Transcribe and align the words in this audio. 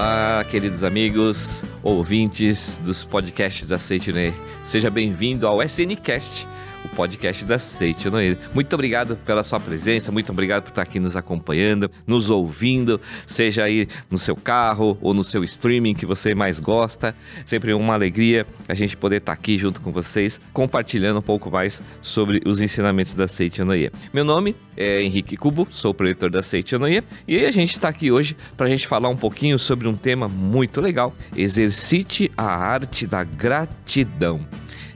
Olá, 0.00 0.42
queridos 0.44 0.82
amigos, 0.82 1.62
ouvintes 1.82 2.78
dos 2.82 3.04
podcasts 3.04 3.68
da 3.68 3.78
Seitune. 3.78 4.32
Seja 4.62 4.88
bem-vindo 4.88 5.46
ao 5.46 5.62
SNCast, 5.62 6.48
podcast 6.94 7.44
da 7.44 7.58
Seitune. 7.58 8.36
Muito 8.54 8.72
obrigado 8.74 9.16
pela 9.16 9.42
sua 9.42 9.60
presença, 9.60 10.12
muito 10.12 10.32
obrigado 10.32 10.64
por 10.64 10.70
estar 10.70 10.82
aqui 10.82 11.00
nos 11.00 11.16
acompanhando, 11.16 11.90
nos 12.06 12.30
ouvindo, 12.30 13.00
seja 13.26 13.64
aí 13.64 13.88
no 14.10 14.18
seu 14.18 14.36
carro 14.36 14.98
ou 15.00 15.14
no 15.14 15.24
seu 15.24 15.42
streaming 15.44 15.94
que 15.94 16.06
você 16.06 16.34
mais 16.34 16.60
gosta. 16.60 17.14
Sempre 17.44 17.72
uma 17.72 17.94
alegria 17.94 18.46
a 18.68 18.74
gente 18.74 18.96
poder 18.96 19.16
estar 19.16 19.32
aqui 19.32 19.56
junto 19.56 19.80
com 19.80 19.92
vocês, 19.92 20.40
compartilhando 20.52 21.18
um 21.18 21.22
pouco 21.22 21.50
mais 21.50 21.82
sobre 22.00 22.40
os 22.46 22.60
ensinamentos 22.60 23.14
da 23.14 23.26
Seitune. 23.26 23.90
Meu 24.12 24.24
nome 24.24 24.56
é 24.76 25.02
Henrique 25.02 25.36
Cubo, 25.36 25.66
sou 25.70 25.92
o 25.92 25.94
preletor 25.94 26.30
da 26.30 26.42
Seitune 26.42 27.02
e 27.26 27.44
a 27.44 27.50
gente 27.50 27.70
está 27.70 27.88
aqui 27.88 28.10
hoje 28.10 28.36
para 28.56 28.66
a 28.66 28.68
gente 28.68 28.86
falar 28.86 29.08
um 29.08 29.16
pouquinho 29.16 29.58
sobre 29.58 29.88
um 29.88 29.96
tema 29.96 30.28
muito 30.28 30.80
legal: 30.80 31.14
exercite 31.36 32.30
a 32.36 32.46
arte 32.46 33.06
da 33.06 33.24
gratidão. 33.24 34.40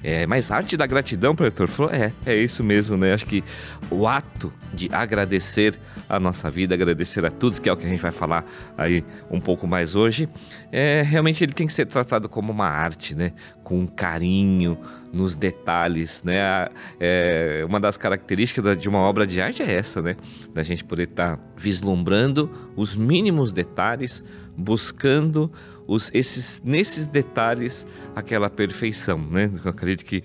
É, 0.06 0.26
mas 0.26 0.50
arte 0.50 0.76
da 0.76 0.86
gratidão, 0.86 1.34
professor, 1.34 1.66
falou, 1.66 1.90
é, 1.90 2.12
é 2.26 2.36
isso 2.36 2.62
mesmo, 2.62 2.94
né? 2.94 3.14
Acho 3.14 3.24
que 3.24 3.42
o 3.90 4.06
ato 4.06 4.52
de 4.74 4.90
agradecer 4.92 5.80
a 6.06 6.20
nossa 6.20 6.50
vida, 6.50 6.74
agradecer 6.74 7.24
a 7.24 7.30
todos, 7.30 7.58
que 7.58 7.70
é 7.70 7.72
o 7.72 7.76
que 7.76 7.86
a 7.86 7.88
gente 7.88 8.02
vai 8.02 8.12
falar 8.12 8.44
aí 8.76 9.02
um 9.30 9.40
pouco 9.40 9.66
mais 9.66 9.94
hoje, 9.94 10.28
é, 10.70 11.00
realmente 11.00 11.42
ele 11.42 11.54
tem 11.54 11.66
que 11.66 11.72
ser 11.72 11.86
tratado 11.86 12.28
como 12.28 12.52
uma 12.52 12.68
arte, 12.68 13.14
né? 13.14 13.32
Com 13.62 13.86
carinho 13.86 14.76
nos 15.10 15.36
detalhes, 15.36 16.22
né? 16.22 16.68
É, 17.00 17.64
uma 17.66 17.80
das 17.80 17.96
características 17.96 18.76
de 18.76 18.90
uma 18.90 18.98
obra 18.98 19.26
de 19.26 19.40
arte 19.40 19.62
é 19.62 19.72
essa, 19.72 20.02
né? 20.02 20.16
Da 20.52 20.62
gente 20.62 20.84
poder 20.84 21.04
estar 21.04 21.38
tá 21.38 21.42
vislumbrando 21.56 22.50
os 22.76 22.94
mínimos 22.94 23.54
detalhes, 23.54 24.22
buscando 24.54 25.50
os, 25.86 26.10
esses, 26.14 26.62
nesses 26.64 27.06
detalhes 27.06 27.86
aquela 28.14 28.48
perfeição, 28.48 29.18
né? 29.18 29.50
Eu 29.64 29.70
acredito 29.70 30.04
que 30.04 30.22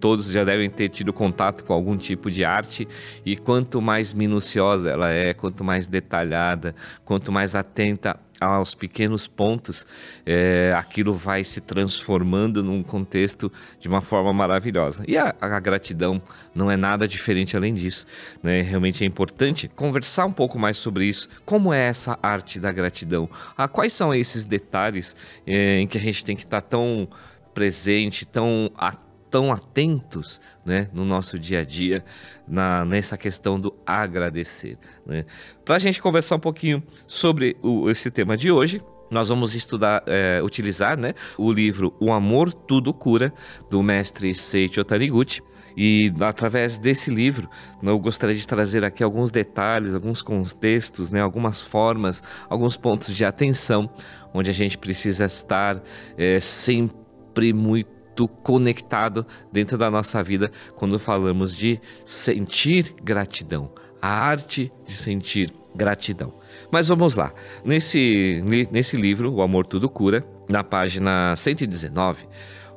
todos 0.00 0.30
já 0.30 0.44
devem 0.44 0.68
ter 0.68 0.88
tido 0.88 1.12
contato 1.12 1.64
com 1.64 1.72
algum 1.72 1.96
tipo 1.96 2.30
de 2.30 2.44
arte 2.44 2.86
e 3.24 3.36
quanto 3.36 3.80
mais 3.80 4.12
minuciosa 4.12 4.90
ela 4.90 5.10
é, 5.10 5.32
quanto 5.32 5.64
mais 5.64 5.86
detalhada, 5.86 6.74
quanto 7.04 7.32
mais 7.32 7.54
atenta 7.54 8.18
aos 8.40 8.74
pequenos 8.74 9.26
pontos, 9.26 9.86
é, 10.26 10.74
aquilo 10.76 11.14
vai 11.14 11.44
se 11.44 11.60
transformando 11.60 12.62
num 12.62 12.82
contexto 12.82 13.50
de 13.80 13.88
uma 13.88 14.00
forma 14.00 14.32
maravilhosa. 14.32 15.04
E 15.06 15.16
a, 15.16 15.34
a, 15.40 15.60
gratidão 15.60 16.20
não 16.54 16.70
é 16.70 16.76
nada 16.76 17.06
diferente 17.06 17.56
além 17.56 17.74
disso. 17.74 18.06
Né? 18.42 18.62
Realmente 18.62 19.04
é 19.04 19.06
importante 19.06 19.68
conversar 19.68 20.26
um 20.26 20.32
pouco 20.32 20.58
mais 20.58 20.76
sobre 20.76 21.06
isso. 21.06 21.28
Como 21.44 21.72
é 21.72 21.86
essa 21.86 22.18
arte 22.22 22.58
da 22.58 22.72
gratidão? 22.72 23.28
Ah, 23.56 23.68
quais 23.68 23.92
são 23.92 24.14
esses 24.14 24.44
detalhes 24.44 25.14
é, 25.46 25.80
em 25.80 25.86
que 25.86 25.98
a 25.98 26.00
gente 26.00 26.24
tem 26.24 26.36
que 26.36 26.44
estar 26.44 26.60
tão 26.60 27.08
presente, 27.54 28.26
tão 28.26 28.70
atento? 28.76 29.03
Tão 29.34 29.52
atentos 29.52 30.40
né, 30.64 30.88
no 30.92 31.04
nosso 31.04 31.40
dia 31.40 31.58
a 31.58 31.64
dia 31.64 32.04
na, 32.46 32.84
nessa 32.84 33.18
questão 33.18 33.58
do 33.58 33.74
agradecer. 33.84 34.78
Né? 35.04 35.24
Para 35.64 35.74
a 35.74 35.78
gente 35.80 36.00
conversar 36.00 36.36
um 36.36 36.38
pouquinho 36.40 36.80
sobre 37.04 37.56
o, 37.60 37.90
esse 37.90 38.12
tema 38.12 38.36
de 38.36 38.52
hoje, 38.52 38.80
nós 39.10 39.30
vamos 39.30 39.56
estudar, 39.56 40.04
é, 40.06 40.40
utilizar 40.40 40.96
né, 40.96 41.14
o 41.36 41.50
livro 41.50 41.92
O 41.98 42.12
Amor 42.12 42.52
Tudo 42.52 42.94
Cura, 42.94 43.32
do 43.68 43.82
mestre 43.82 44.32
Seiichi 44.36 44.84
Taniguchi. 44.84 45.42
E 45.76 46.12
através 46.20 46.78
desse 46.78 47.10
livro, 47.10 47.50
eu 47.82 47.98
gostaria 47.98 48.36
de 48.36 48.46
trazer 48.46 48.84
aqui 48.84 49.02
alguns 49.02 49.32
detalhes, 49.32 49.94
alguns 49.94 50.22
contextos, 50.22 51.10
né, 51.10 51.20
algumas 51.20 51.60
formas, 51.60 52.22
alguns 52.48 52.76
pontos 52.76 53.12
de 53.12 53.24
atenção, 53.24 53.90
onde 54.32 54.48
a 54.48 54.54
gente 54.54 54.78
precisa 54.78 55.24
estar 55.24 55.82
é, 56.16 56.38
sempre 56.38 57.52
muito 57.52 57.93
muito 58.14 58.28
conectado 58.28 59.26
dentro 59.52 59.76
da 59.76 59.90
nossa 59.90 60.22
vida 60.22 60.50
quando 60.76 60.98
falamos 60.98 61.56
de 61.56 61.80
sentir 62.04 62.94
gratidão, 63.02 63.72
a 64.00 64.08
arte 64.08 64.72
de 64.86 64.92
sentir 64.92 65.52
gratidão. 65.74 66.32
Mas 66.70 66.86
vamos 66.86 67.16
lá. 67.16 67.32
Nesse, 67.64 68.42
nesse 68.70 68.96
livro, 68.96 69.32
O 69.32 69.42
Amor 69.42 69.66
Tudo 69.66 69.88
Cura, 69.88 70.24
na 70.48 70.62
página 70.62 71.34
119, 71.36 72.28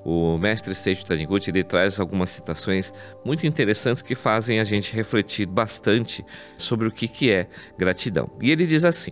o 0.04 0.38
mestre 0.38 0.74
Seiichi 0.74 1.06
Taniguchi 1.06 1.52
ele 1.52 1.64
traz 1.64 2.00
algumas 2.00 2.32
citações 2.32 2.92
muito 3.24 3.46
interessantes 3.46 4.02
que 4.02 4.16
fazem 4.16 4.60
a 4.60 4.64
gente 4.64 4.96
refletir 4.96 5.46
bastante 5.46 6.26
sobre 6.58 6.88
o 6.88 6.92
que, 6.92 7.08
que 7.08 7.30
é 7.30 7.48
gratidão. 7.78 8.30
E 8.42 8.50
ele 8.50 8.66
diz 8.66 8.84
assim: 8.84 9.12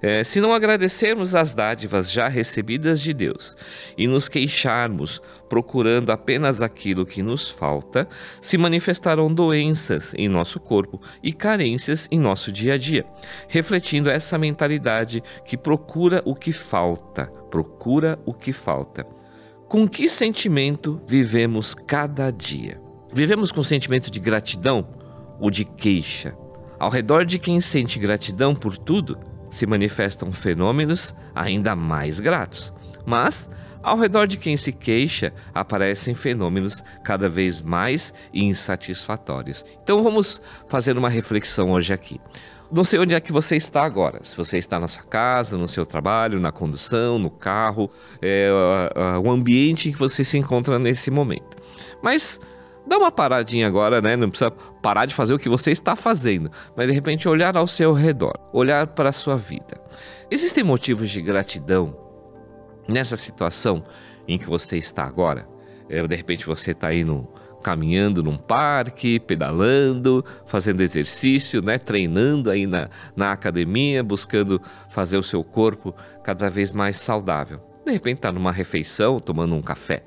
é, 0.00 0.22
se 0.22 0.40
não 0.40 0.52
agradecermos 0.52 1.34
as 1.34 1.54
dádivas 1.54 2.10
já 2.10 2.28
recebidas 2.28 3.00
de 3.00 3.12
Deus 3.12 3.56
e 3.96 4.06
nos 4.06 4.28
queixarmos 4.28 5.20
procurando 5.48 6.10
apenas 6.10 6.60
aquilo 6.60 7.06
que 7.06 7.22
nos 7.22 7.48
falta, 7.48 8.08
se 8.40 8.58
manifestarão 8.58 9.32
doenças 9.32 10.14
em 10.16 10.28
nosso 10.28 10.58
corpo 10.60 11.00
e 11.22 11.32
carências 11.32 12.08
em 12.10 12.18
nosso 12.18 12.50
dia 12.50 12.74
a 12.74 12.78
dia, 12.78 13.04
refletindo 13.48 14.10
essa 14.10 14.38
mentalidade 14.38 15.22
que 15.44 15.56
procura 15.56 16.22
o 16.24 16.34
que 16.34 16.52
falta, 16.52 17.26
procura 17.50 18.18
o 18.24 18.34
que 18.34 18.52
falta. 18.52 19.06
Com 19.68 19.88
que 19.88 20.08
sentimento 20.08 21.00
vivemos 21.08 21.74
cada 21.74 22.30
dia? 22.30 22.80
Vivemos 23.12 23.50
com 23.50 23.64
sentimento 23.64 24.10
de 24.10 24.20
gratidão 24.20 24.86
ou 25.40 25.50
de 25.50 25.64
queixa? 25.64 26.36
Ao 26.78 26.90
redor 26.90 27.24
de 27.24 27.38
quem 27.38 27.60
sente 27.60 27.98
gratidão 27.98 28.54
por 28.54 28.76
tudo, 28.76 29.18
se 29.50 29.66
manifestam 29.66 30.32
fenômenos 30.32 31.14
ainda 31.34 31.74
mais 31.76 32.20
gratos. 32.20 32.72
Mas, 33.04 33.48
ao 33.82 33.96
redor 33.96 34.26
de 34.26 34.36
quem 34.36 34.56
se 34.56 34.72
queixa, 34.72 35.32
aparecem 35.54 36.14
fenômenos 36.14 36.82
cada 37.04 37.28
vez 37.28 37.60
mais 37.60 38.12
insatisfatórios. 38.34 39.64
Então 39.82 40.02
vamos 40.02 40.40
fazer 40.68 40.98
uma 40.98 41.08
reflexão 41.08 41.70
hoje 41.70 41.92
aqui. 41.92 42.20
Não 42.70 42.82
sei 42.82 42.98
onde 42.98 43.14
é 43.14 43.20
que 43.20 43.32
você 43.32 43.54
está 43.56 43.84
agora. 43.84 44.24
Se 44.24 44.36
você 44.36 44.58
está 44.58 44.80
na 44.80 44.88
sua 44.88 45.04
casa, 45.04 45.56
no 45.56 45.68
seu 45.68 45.86
trabalho, 45.86 46.40
na 46.40 46.50
condução, 46.50 47.16
no 47.16 47.30
carro, 47.30 47.88
é, 48.20 48.50
o 49.22 49.30
ambiente 49.30 49.88
em 49.88 49.92
que 49.92 49.98
você 49.98 50.24
se 50.24 50.36
encontra 50.36 50.76
nesse 50.76 51.08
momento. 51.08 51.56
Mas 52.02 52.40
dá 52.86 52.98
uma 52.98 53.10
paradinha 53.10 53.66
agora, 53.66 54.00
né? 54.00 54.16
Não 54.16 54.28
precisa 54.28 54.50
parar 54.50 55.06
de 55.06 55.14
fazer 55.14 55.34
o 55.34 55.38
que 55.38 55.48
você 55.48 55.70
está 55.70 55.96
fazendo, 55.96 56.50
mas 56.76 56.86
de 56.86 56.92
repente 56.92 57.28
olhar 57.28 57.56
ao 57.56 57.66
seu 57.66 57.92
redor, 57.92 58.34
olhar 58.52 58.86
para 58.88 59.08
a 59.08 59.12
sua 59.12 59.36
vida. 59.36 59.80
Existem 60.30 60.64
motivos 60.64 61.10
de 61.10 61.20
gratidão 61.20 61.96
nessa 62.88 63.16
situação 63.16 63.82
em 64.26 64.38
que 64.38 64.46
você 64.46 64.78
está 64.78 65.04
agora? 65.04 65.48
É, 65.88 66.06
de 66.06 66.16
repente 66.16 66.46
você 66.46 66.72
está 66.72 66.90
no 66.92 67.28
caminhando 67.62 68.22
num 68.22 68.36
parque, 68.36 69.18
pedalando, 69.18 70.24
fazendo 70.44 70.82
exercício, 70.82 71.60
né, 71.60 71.78
treinando 71.78 72.48
aí 72.48 72.64
na, 72.64 72.88
na 73.16 73.32
academia, 73.32 74.04
buscando 74.04 74.62
fazer 74.88 75.18
o 75.18 75.22
seu 75.22 75.42
corpo 75.42 75.92
cada 76.22 76.48
vez 76.48 76.72
mais 76.72 76.96
saudável. 76.96 77.60
De 77.84 77.90
repente 77.90 78.18
está 78.18 78.30
numa 78.30 78.52
refeição, 78.52 79.18
tomando 79.18 79.56
um 79.56 79.62
café. 79.62 80.04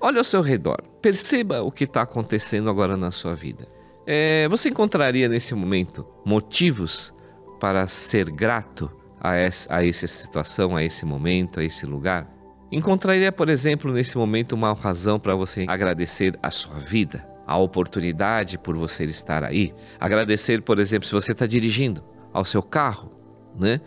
Olhe 0.00 0.18
ao 0.18 0.24
seu 0.24 0.42
redor, 0.42 0.82
perceba 1.00 1.62
o 1.62 1.72
que 1.72 1.84
está 1.84 2.02
acontecendo 2.02 2.68
agora 2.68 2.96
na 2.96 3.10
sua 3.10 3.34
vida. 3.34 3.66
É, 4.06 4.46
você 4.48 4.68
encontraria 4.68 5.28
nesse 5.28 5.54
momento 5.54 6.06
motivos 6.24 7.14
para 7.58 7.86
ser 7.86 8.30
grato 8.30 8.90
a 9.20 9.34
essa, 9.34 9.74
a 9.74 9.86
essa 9.86 10.06
situação, 10.06 10.76
a 10.76 10.84
esse 10.84 11.04
momento, 11.06 11.58
a 11.58 11.64
esse 11.64 11.86
lugar? 11.86 12.30
Encontraria, 12.70 13.32
por 13.32 13.48
exemplo, 13.48 13.92
nesse 13.92 14.18
momento 14.18 14.52
uma 14.52 14.72
razão 14.74 15.18
para 15.18 15.34
você 15.34 15.64
agradecer 15.66 16.38
a 16.42 16.50
sua 16.50 16.76
vida, 16.76 17.26
a 17.46 17.56
oportunidade 17.56 18.58
por 18.58 18.76
você 18.76 19.04
estar 19.04 19.44
aí. 19.44 19.72
Agradecer, 19.98 20.62
por 20.62 20.78
exemplo, 20.78 21.06
se 21.08 21.14
você 21.14 21.32
está 21.32 21.46
dirigindo 21.46 22.04
ao 22.32 22.44
seu 22.44 22.62
carro, 22.62 23.10
né? 23.58 23.80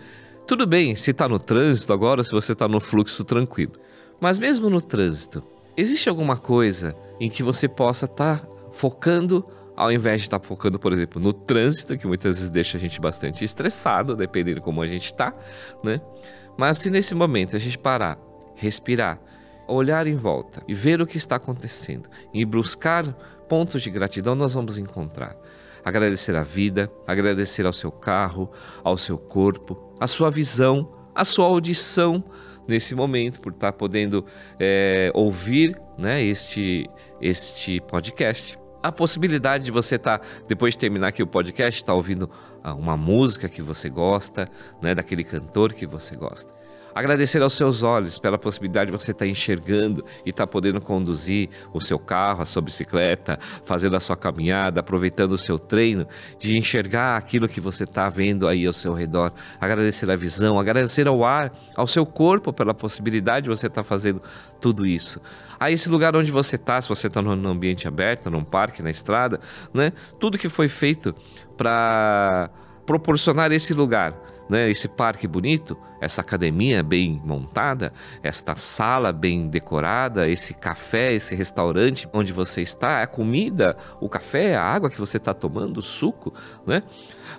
Tudo 0.47 0.65
bem 0.65 0.95
se 0.95 1.11
está 1.11 1.29
no 1.29 1.37
trânsito 1.37 1.93
agora, 1.93 2.23
se 2.23 2.31
você 2.31 2.53
está 2.53 2.67
no 2.67 2.79
fluxo 2.79 3.23
tranquilo. 3.23 3.73
Mas 4.19 4.39
mesmo 4.39 4.69
no 4.69 4.81
trânsito, 4.81 5.43
existe 5.79 6.09
alguma 6.09 6.37
coisa 6.37 6.95
em 7.19 7.29
que 7.29 7.43
você 7.43 7.67
possa 7.67 8.05
estar 8.05 8.39
tá 8.39 8.47
focando 8.71 9.45
ao 9.75 9.91
invés 9.91 10.21
de 10.21 10.27
estar 10.27 10.39
tá 10.39 10.45
focando, 10.45 10.77
por 10.77 10.91
exemplo, 10.91 11.21
no 11.21 11.31
trânsito, 11.31 11.97
que 11.97 12.05
muitas 12.05 12.35
vezes 12.35 12.49
deixa 12.49 12.77
a 12.77 12.79
gente 12.79 12.99
bastante 12.99 13.45
estressado, 13.45 14.13
dependendo 14.13 14.59
como 14.59 14.81
a 14.81 14.87
gente 14.87 15.05
está, 15.05 15.33
né? 15.81 16.01
Mas 16.57 16.79
se 16.79 16.91
nesse 16.91 17.15
momento 17.15 17.55
a 17.55 17.59
gente 17.59 17.77
parar 17.77 18.19
respirar, 18.59 19.19
olhar 19.67 20.05
em 20.05 20.15
volta 20.15 20.61
e 20.67 20.73
ver 20.73 21.01
o 21.01 21.07
que 21.07 21.17
está 21.17 21.37
acontecendo 21.37 22.09
e 22.33 22.43
buscar 22.43 23.05
pontos 23.47 23.81
de 23.81 23.89
gratidão, 23.89 24.35
nós 24.35 24.53
vamos 24.53 24.77
encontrar. 24.77 25.35
Agradecer 25.83 26.35
a 26.35 26.43
vida, 26.43 26.91
agradecer 27.07 27.65
ao 27.65 27.73
seu 27.73 27.91
carro, 27.91 28.51
ao 28.83 28.97
seu 28.97 29.17
corpo, 29.17 29.93
a 29.99 30.07
sua 30.07 30.29
visão, 30.29 30.91
a 31.15 31.23
sua 31.23 31.45
audição 31.45 32.23
nesse 32.69 32.95
momento, 32.95 33.41
por 33.41 33.51
estar 33.51 33.73
podendo 33.73 34.23
é, 34.59 35.11
ouvir 35.13 35.79
né, 35.97 36.23
este, 36.23 36.89
este 37.19 37.81
podcast. 37.81 38.57
A 38.81 38.91
possibilidade 38.91 39.65
de 39.65 39.71
você 39.71 39.95
estar, 39.95 40.21
depois 40.47 40.73
de 40.73 40.77
terminar 40.77 41.09
aqui 41.09 41.21
o 41.21 41.27
podcast, 41.27 41.81
estar 41.81 41.93
ouvindo 41.93 42.29
ah, 42.63 42.73
uma 42.73 42.95
música 42.95 43.49
que 43.49 43.61
você 43.61 43.89
gosta, 43.89 44.47
né, 44.81 44.95
daquele 44.95 45.23
cantor 45.23 45.73
que 45.73 45.85
você 45.85 46.15
gosta 46.15 46.58
Agradecer 46.93 47.41
aos 47.41 47.53
seus 47.53 47.83
olhos 47.83 48.17
pela 48.17 48.37
possibilidade 48.37 48.91
de 48.91 48.97
você 48.97 49.11
estar 49.11 49.27
enxergando 49.27 50.03
e 50.25 50.31
estar 50.31 50.47
podendo 50.47 50.81
conduzir 50.81 51.49
o 51.73 51.79
seu 51.79 51.99
carro, 51.99 52.41
a 52.41 52.45
sua 52.45 52.61
bicicleta, 52.61 53.37
fazendo 53.63 53.95
a 53.95 53.99
sua 53.99 54.17
caminhada, 54.17 54.79
aproveitando 54.79 55.31
o 55.31 55.37
seu 55.37 55.59
treino, 55.59 56.07
de 56.37 56.57
enxergar 56.57 57.15
aquilo 57.15 57.47
que 57.47 57.61
você 57.61 57.83
está 57.83 58.09
vendo 58.09 58.47
aí 58.47 58.65
ao 58.65 58.73
seu 58.73 58.93
redor. 58.93 59.31
Agradecer 59.59 60.09
a 60.09 60.15
visão, 60.15 60.59
agradecer 60.59 61.07
ao 61.07 61.23
ar, 61.23 61.51
ao 61.75 61.87
seu 61.87 62.05
corpo 62.05 62.51
pela 62.51 62.73
possibilidade 62.73 63.45
de 63.45 63.49
você 63.49 63.67
estar 63.67 63.83
fazendo 63.83 64.21
tudo 64.59 64.85
isso. 64.85 65.21
A 65.59 65.71
esse 65.71 65.89
lugar 65.89 66.15
onde 66.15 66.31
você 66.31 66.55
está, 66.55 66.81
se 66.81 66.89
você 66.89 67.07
está 67.07 67.21
num 67.21 67.47
ambiente 67.47 67.87
aberto, 67.87 68.29
num 68.29 68.43
parque, 68.43 68.81
na 68.81 68.89
estrada, 68.89 69.39
né? 69.73 69.91
Tudo 70.19 70.37
que 70.37 70.49
foi 70.49 70.67
feito 70.67 71.13
para 71.57 72.49
proporcionar 72.85 73.51
esse 73.51 73.73
lugar 73.73 74.13
né, 74.49 74.69
esse 74.69 74.87
parque 74.87 75.27
bonito, 75.27 75.77
essa 76.01 76.21
academia 76.21 76.81
bem 76.81 77.21
montada, 77.23 77.93
esta 78.23 78.55
sala 78.55 79.13
bem 79.13 79.47
decorada, 79.47 80.27
esse 80.27 80.53
café, 80.53 81.13
esse 81.13 81.35
restaurante 81.35 82.09
onde 82.11 82.33
você 82.33 82.61
está, 82.61 83.03
a 83.03 83.07
comida, 83.07 83.77
o 84.01 84.09
café, 84.09 84.55
a 84.55 84.63
água 84.63 84.89
que 84.89 84.99
você 84.99 85.17
está 85.17 85.33
tomando, 85.33 85.77
o 85.77 85.81
suco, 85.81 86.33
né? 86.65 86.81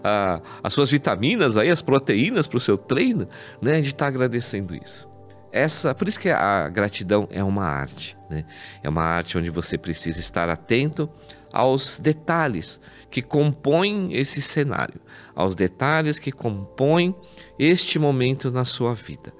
Ah, 0.04 0.40
as 0.62 0.72
suas 0.72 0.90
vitaminas 0.90 1.56
aí, 1.56 1.68
as 1.68 1.82
proteínas 1.82 2.46
para 2.46 2.56
o 2.58 2.60
seu 2.60 2.78
treino, 2.78 3.26
né? 3.60 3.72
A 3.72 3.76
gente 3.76 3.86
está 3.86 4.06
agradecendo 4.06 4.74
isso. 4.74 5.09
Essa, 5.52 5.94
por 5.94 6.06
isso 6.06 6.20
que 6.20 6.30
a 6.30 6.68
gratidão 6.68 7.26
é 7.30 7.42
uma 7.42 7.64
arte, 7.64 8.16
né? 8.28 8.44
É 8.82 8.88
uma 8.88 9.02
arte 9.02 9.36
onde 9.36 9.50
você 9.50 9.76
precisa 9.76 10.20
estar 10.20 10.48
atento 10.48 11.10
aos 11.52 11.98
detalhes 11.98 12.80
que 13.10 13.20
compõem 13.20 14.14
esse 14.14 14.40
cenário, 14.40 15.00
aos 15.34 15.54
detalhes 15.54 16.18
que 16.18 16.30
compõem 16.30 17.14
este 17.58 17.98
momento 17.98 18.50
na 18.50 18.64
sua 18.64 18.94
vida. 18.94 19.32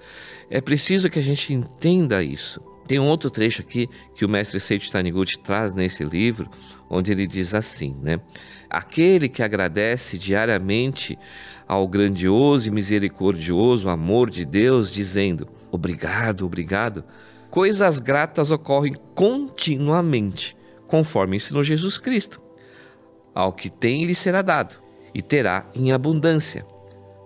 É 0.50 0.60
preciso 0.60 1.08
que 1.08 1.20
a 1.20 1.22
gente 1.22 1.54
entenda 1.54 2.22
isso. 2.22 2.60
Tem 2.86 2.98
um 2.98 3.06
outro 3.06 3.30
trecho 3.30 3.62
aqui 3.62 3.88
que 4.16 4.24
o 4.24 4.28
mestre 4.28 4.58
Seiichi 4.58 4.90
Taniguchi 4.90 5.38
traz 5.38 5.74
nesse 5.74 6.02
livro, 6.02 6.50
onde 6.88 7.12
ele 7.12 7.24
diz 7.24 7.54
assim, 7.54 7.96
né? 8.02 8.18
Aquele 8.68 9.28
que 9.28 9.44
agradece 9.44 10.18
diariamente 10.18 11.16
ao 11.68 11.86
grandioso 11.86 12.66
e 12.66 12.72
misericordioso 12.72 13.88
amor 13.88 14.28
de 14.28 14.44
Deus, 14.44 14.92
dizendo: 14.92 15.48
Obrigado, 15.70 16.44
obrigado. 16.44 17.05
Coisas 17.50 17.99
gratas 17.99 18.50
ocorrem 18.50 18.94
continuamente, 19.14 20.56
conforme 20.87 21.37
ensinou 21.37 21.64
Jesus 21.64 21.99
Cristo. 21.99 22.40
Ao 23.34 23.52
que 23.52 23.70
tem 23.70 24.05
lhe 24.05 24.14
será 24.14 24.43
dado, 24.43 24.76
e 25.14 25.22
terá 25.22 25.67
em 25.75 25.93
abundância. 25.93 26.67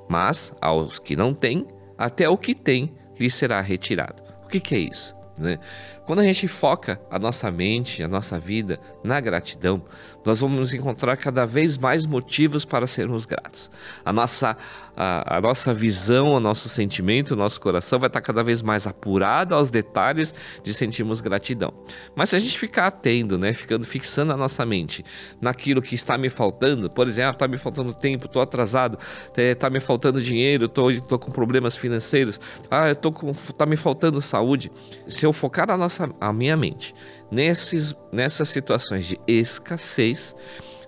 Mas 0.08 0.52
aos 0.60 0.98
que 0.98 1.16
não 1.16 1.34
têm, 1.34 1.66
até 1.96 2.28
o 2.28 2.36
que 2.36 2.54
tem 2.54 2.94
lhe 3.18 3.30
será 3.30 3.60
retirado. 3.60 4.22
O 4.44 4.48
que, 4.48 4.60
que 4.60 4.74
é 4.74 4.78
isso? 4.78 5.14
Né? 5.38 5.58
Quando 6.06 6.20
a 6.20 6.22
gente 6.22 6.46
foca 6.46 7.00
a 7.10 7.18
nossa 7.18 7.50
mente, 7.50 8.02
a 8.02 8.08
nossa 8.08 8.38
vida 8.38 8.78
na 9.02 9.20
gratidão, 9.20 9.82
nós 10.24 10.40
vamos 10.40 10.72
encontrar 10.72 11.16
cada 11.16 11.44
vez 11.44 11.76
mais 11.76 12.06
motivos 12.06 12.64
para 12.64 12.86
sermos 12.86 13.26
gratos. 13.26 13.70
A 14.04 14.12
nossa, 14.12 14.56
a, 14.96 15.38
a 15.38 15.40
nossa 15.40 15.74
visão, 15.74 16.28
o 16.28 16.40
nosso 16.40 16.68
sentimento, 16.68 17.32
o 17.32 17.36
nosso 17.36 17.60
coração 17.60 17.98
vai 17.98 18.06
estar 18.08 18.20
cada 18.20 18.42
vez 18.42 18.62
mais 18.62 18.86
apurado 18.86 19.54
aos 19.54 19.70
detalhes 19.70 20.34
de 20.62 20.72
sentirmos 20.72 21.20
gratidão. 21.20 21.72
Mas 22.14 22.30
se 22.30 22.36
a 22.36 22.38
gente 22.38 22.58
ficar 22.58 22.86
atento, 22.86 23.36
né, 23.36 23.52
ficando 23.52 23.84
fixando 23.84 24.32
a 24.32 24.36
nossa 24.36 24.64
mente 24.64 25.04
naquilo 25.40 25.82
que 25.82 25.94
está 25.94 26.16
me 26.16 26.28
faltando, 26.28 26.88
por 26.88 27.08
exemplo, 27.08 27.32
está 27.32 27.48
me 27.48 27.58
faltando 27.58 27.92
tempo, 27.92 28.26
estou 28.26 28.40
atrasado, 28.40 28.98
está 29.36 29.68
me 29.68 29.80
faltando 29.80 30.22
dinheiro, 30.22 30.66
estou 30.66 31.18
com 31.18 31.30
problemas 31.30 31.76
financeiros, 31.76 32.40
ah, 32.70 32.88
eu 32.90 33.12
com, 33.12 33.30
está 33.30 33.66
me 33.66 33.76
faltando 33.76 34.20
saúde. 34.22 34.70
Se 35.06 35.23
eu 35.24 35.32
focar 35.32 35.70
a, 35.70 35.76
nossa, 35.76 36.10
a 36.20 36.32
minha 36.32 36.56
mente 36.56 36.94
nesses, 37.30 37.94
nessas 38.12 38.48
situações 38.48 39.06
de 39.06 39.20
escassez, 39.26 40.34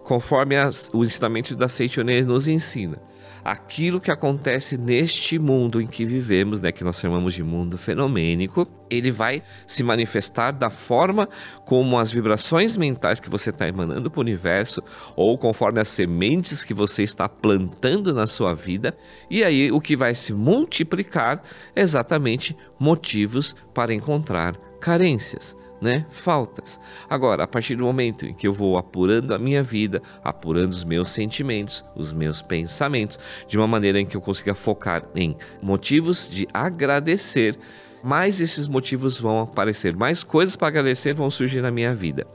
conforme 0.03 0.57
as, 0.57 0.91
o 0.93 1.05
ensinamento 1.05 1.57
da 1.57 1.69
Seitonê 1.69 2.23
nos 2.23 2.47
ensina. 2.47 3.01
Aquilo 3.49 4.01
que 4.01 4.11
acontece 4.11 4.77
neste 4.77 5.39
mundo 5.39 5.81
em 5.81 5.87
que 5.87 6.05
vivemos, 6.05 6.61
né, 6.61 6.73
que 6.73 6.83
nós 6.83 6.99
chamamos 6.99 7.33
de 7.33 7.45
mundo 7.45 7.79
fenomênico, 7.79 8.67
ele 8.91 9.13
vai 9.13 9.41
se 9.69 9.85
manifestar 9.85 10.51
da 10.51 10.69
forma 10.69 11.29
como 11.65 11.97
as 11.97 12.11
vibrações 12.11 12.77
mentais 12.77 13.21
que 13.21 13.31
você 13.31 13.51
está 13.51 13.69
emanando 13.69 14.11
para 14.11 14.19
o 14.19 14.23
universo, 14.23 14.83
ou 15.15 15.39
conforme 15.39 15.79
as 15.79 15.87
sementes 15.87 16.65
que 16.65 16.75
você 16.75 17.05
está 17.05 17.29
plantando 17.29 18.13
na 18.13 18.27
sua 18.27 18.53
vida, 18.53 18.97
e 19.31 19.45
aí 19.45 19.71
o 19.71 19.81
que 19.81 19.95
vai 19.95 20.13
se 20.17 20.33
multiplicar 20.33 21.41
é 21.77 21.83
exatamente 21.83 22.57
motivos 22.81 23.55
para 23.73 23.95
encontrar 23.95 24.57
carências 24.81 25.57
né, 25.81 26.07
faltas. 26.09 26.81
Agora, 27.09 27.45
a 27.45 27.47
partir 27.47 27.77
do 27.77 27.85
momento 27.85 28.27
em 28.27 28.35
que 28.35 28.47
eu 28.47 28.53
vou 28.53 28.79
apurando 28.79 29.35
a 29.35 29.39
minha 29.39 29.63
vida, 29.63 30.03
apurando 30.23 30.71
os 30.71 30.85
meus 30.85 31.11
sentimentos, 31.11 31.85
os 31.95 32.13
meus 32.13 32.43
pensamentos, 32.43 33.19
de 33.47 33.57
uma 33.57 33.67
maneira 33.67 34.01
em 34.01 34.07
que 34.07 34.17
eu 34.17 34.21
consiga 34.21 34.55
focar 34.55 35.05
em 35.15 35.37
motivos 35.63 36.31
de 36.31 36.47
agradecer, 36.53 37.59
mais 38.03 38.41
esses 38.41 38.69
motivos 38.69 39.19
vão 39.19 39.41
aparecer, 39.41 39.97
mais 39.97 40.23
coisas 40.23 40.55
para 40.55 40.69
agradecer 40.69 41.13
vão 41.13 41.31
surgir 41.31 41.61
na 41.61 41.71
minha 41.71 41.93
vida. 41.93 42.27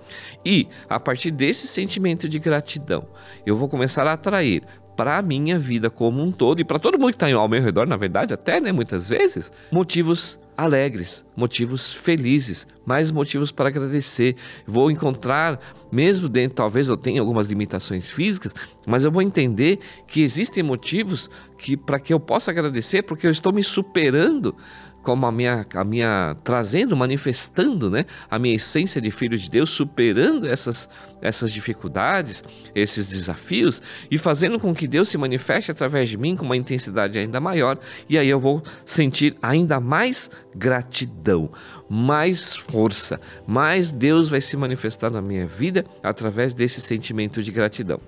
E 0.45 0.67
a 0.89 0.99
partir 0.99 1.31
desse 1.31 1.67
sentimento 1.67 2.27
de 2.27 2.39
gratidão, 2.39 3.07
eu 3.45 3.55
vou 3.55 3.69
começar 3.69 4.05
a 4.05 4.13
atrair 4.13 4.63
para 4.95 5.17
a 5.17 5.21
minha 5.21 5.57
vida 5.57 5.89
como 5.89 6.21
um 6.21 6.31
todo 6.31 6.59
e 6.59 6.65
para 6.65 6.77
todo 6.77 6.99
mundo 6.99 7.11
que 7.11 7.15
está 7.15 7.31
ao 7.33 7.47
meu 7.47 7.61
redor, 7.61 7.87
na 7.87 7.97
verdade, 7.97 8.33
até, 8.33 8.59
né, 8.59 8.71
muitas 8.71 9.09
vezes, 9.09 9.51
motivos 9.71 10.39
alegres, 10.61 11.25
motivos 11.35 11.91
felizes, 11.91 12.67
mais 12.85 13.09
motivos 13.11 13.51
para 13.51 13.69
agradecer. 13.69 14.35
Vou 14.65 14.91
encontrar, 14.91 15.59
mesmo 15.91 16.29
dentro, 16.29 16.55
talvez 16.55 16.87
eu 16.87 16.95
tenha 16.95 17.19
algumas 17.19 17.47
limitações 17.47 18.09
físicas, 18.11 18.53
mas 18.85 19.03
eu 19.03 19.11
vou 19.11 19.21
entender 19.21 19.79
que 20.07 20.21
existem 20.21 20.63
motivos 20.63 21.29
que 21.57 21.75
para 21.75 21.99
que 21.99 22.13
eu 22.13 22.19
possa 22.19 22.51
agradecer, 22.51 23.01
porque 23.01 23.25
eu 23.25 23.31
estou 23.31 23.51
me 23.51 23.63
superando 23.63 24.55
como 25.01 25.25
a 25.25 25.31
minha, 25.31 25.65
a 25.73 25.83
minha 25.83 26.35
trazendo, 26.43 26.95
manifestando, 26.95 27.89
né, 27.89 28.05
a 28.29 28.37
minha 28.37 28.55
essência 28.55 29.01
de 29.01 29.11
filho 29.11 29.37
de 29.37 29.49
Deus, 29.49 29.69
superando 29.69 30.47
essas, 30.47 30.89
essas 31.21 31.51
dificuldades, 31.51 32.43
esses 32.75 33.07
desafios 33.07 33.81
e 34.09 34.17
fazendo 34.17 34.59
com 34.59 34.73
que 34.73 34.87
Deus 34.87 35.09
se 35.09 35.17
manifeste 35.17 35.71
através 35.71 36.09
de 36.09 36.17
mim 36.17 36.35
com 36.35 36.45
uma 36.45 36.57
intensidade 36.57 37.17
ainda 37.17 37.39
maior, 37.39 37.77
e 38.07 38.17
aí 38.17 38.29
eu 38.29 38.39
vou 38.39 38.63
sentir 38.85 39.35
ainda 39.41 39.79
mais 39.79 40.29
gratidão, 40.55 41.49
mais 41.89 42.55
força, 42.55 43.19
mais 43.47 43.93
Deus 43.93 44.29
vai 44.29 44.41
se 44.41 44.55
manifestar 44.55 45.11
na 45.11 45.21
minha 45.21 45.47
vida 45.47 45.83
através 46.03 46.53
desse 46.53 46.81
sentimento 46.81 47.41
de 47.41 47.51
gratidão. 47.51 47.99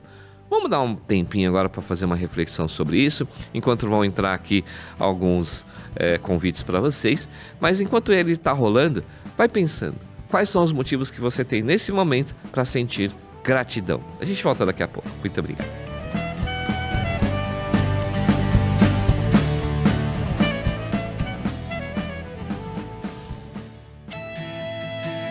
Vamos 0.54 0.70
dar 0.70 0.82
um 0.82 0.96
tempinho 0.96 1.50
agora 1.50 1.68
para 1.68 1.82
fazer 1.82 2.06
uma 2.06 2.16
reflexão 2.16 2.68
sobre 2.68 3.00
isso, 3.00 3.28
enquanto 3.56 3.90
vão 3.90 4.06
entrar 4.06 4.36
aqui 4.36 4.64
alguns 5.00 5.66
é, 5.96 6.20
convites 6.20 6.62
para 6.62 6.80
vocês. 6.80 7.28
Mas 7.60 7.82
enquanto 7.82 8.14
ele 8.14 8.34
está 8.34 8.52
rolando, 8.52 9.04
vai 9.36 9.50
pensando 9.50 9.96
quais 10.30 10.50
são 10.50 10.64
os 10.64 10.72
motivos 10.72 11.10
que 11.10 11.20
você 11.20 11.44
tem 11.44 11.64
nesse 11.64 11.92
momento 11.92 12.36
para 12.52 12.64
sentir 12.66 13.12
gratidão. 13.44 14.00
A 14.22 14.26
gente 14.26 14.44
volta 14.44 14.64
daqui 14.64 14.84
a 14.84 14.88
pouco. 14.88 15.10
Muito 15.24 15.40
obrigado. 15.40 15.83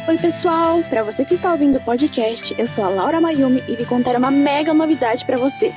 Oi, 0.09 0.19
pessoal! 0.19 0.83
Para 0.91 1.05
você 1.05 1.25
que 1.25 1.35
está 1.35 1.53
ouvindo 1.53 1.79
o 1.79 1.85
podcast, 1.85 2.53
eu 2.59 2.67
sou 2.67 2.83
a 2.83 2.89
Laura 2.89 3.21
Mayumi 3.21 3.63
e 3.69 3.77
vim 3.77 3.85
contar 3.85 4.17
uma 4.17 4.33
mega 4.33 4.75
novidade 4.75 5.25
para 5.25 5.39
você. 5.39 5.73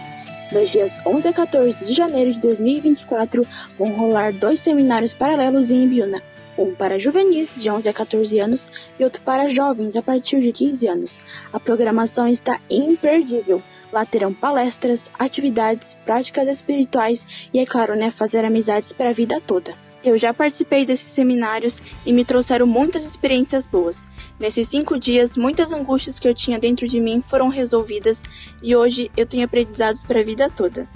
Nos 0.51 0.71
dias 0.71 0.99
11 1.05 1.27
a 1.27 1.31
14 1.33 1.85
de 1.85 1.93
janeiro 1.93 2.33
de 2.33 2.41
2024, 2.41 3.45
vão 3.77 3.91
rolar 3.95 4.33
dois 4.33 4.59
seminários 4.59 5.13
paralelos 5.13 5.69
em 5.69 5.83
Ibiúna. 5.83 6.23
Um 6.57 6.73
para 6.73 6.97
juvenis 6.97 7.51
de 7.55 7.69
11 7.69 7.87
a 7.87 7.93
14 7.93 8.39
anos 8.39 8.71
e 8.99 9.03
outro 9.03 9.21
para 9.21 9.47
jovens 9.49 9.95
a 9.95 10.01
partir 10.01 10.39
de 10.39 10.51
15 10.51 10.87
anos. 10.87 11.19
A 11.53 11.59
programação 11.59 12.27
está 12.27 12.59
imperdível. 12.67 13.61
Lá 13.93 14.07
terão 14.07 14.33
palestras, 14.33 15.07
atividades, 15.19 15.95
práticas 16.03 16.47
espirituais 16.47 17.27
e, 17.53 17.59
é 17.59 17.65
claro, 17.65 17.95
né, 17.95 18.09
fazer 18.09 18.43
amizades 18.43 18.91
para 18.91 19.11
a 19.11 19.13
vida 19.13 19.39
toda. 19.39 19.84
Eu 20.05 20.19
já 20.19 20.31
participei 20.31 20.85
desses 20.85 21.07
seminários 21.07 21.81
e 22.05 22.13
me 22.13 22.23
trouxeram 22.23 22.67
muitas 22.67 23.03
experiências 23.03 23.65
boas. 23.65 24.07
Nesses 24.39 24.67
cinco 24.69 24.99
dias, 24.99 25.35
muitas 25.35 25.71
angústias 25.71 26.19
que 26.19 26.27
eu 26.27 26.35
tinha 26.35 26.59
dentro 26.59 26.87
de 26.87 26.99
mim 26.99 27.23
foram 27.27 27.47
resolvidas 27.47 28.21
e 28.61 28.75
hoje 28.75 29.09
eu 29.17 29.25
tenho 29.25 29.43
aprendizados 29.43 30.03
para 30.03 30.19
a 30.19 30.23
vida 30.23 30.47
toda. 30.47 30.87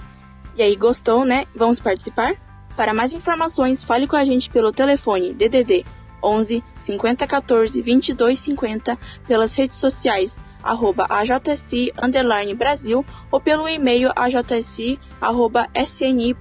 E 0.56 0.62
aí, 0.62 0.76
gostou, 0.76 1.24
né? 1.24 1.44
Vamos 1.56 1.80
participar? 1.80 2.36
Para 2.76 2.94
mais 2.94 3.12
informações, 3.12 3.82
fale 3.82 4.06
com 4.06 4.14
a 4.14 4.24
gente 4.24 4.48
pelo 4.48 4.70
telefone 4.70 5.34
DDD 5.34 5.84
11 6.22 6.62
50 6.78 7.26
14 7.26 7.82
22 7.82 8.38
50 8.38 8.96
pelas 9.26 9.56
redes 9.56 9.76
sociais 9.76 10.38
arroba 10.62 11.06
AJSI 11.08 11.92
underline 12.00 12.54
Brasil 12.54 13.04
ou 13.28 13.40
pelo 13.40 13.68
e-mail 13.68 14.12
ajsi 14.14 15.00
arroba 15.20 15.66
sni.org.br. 15.74 16.38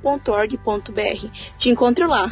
Te 1.57 1.69
encontro 1.69 2.07
lá! 2.07 2.31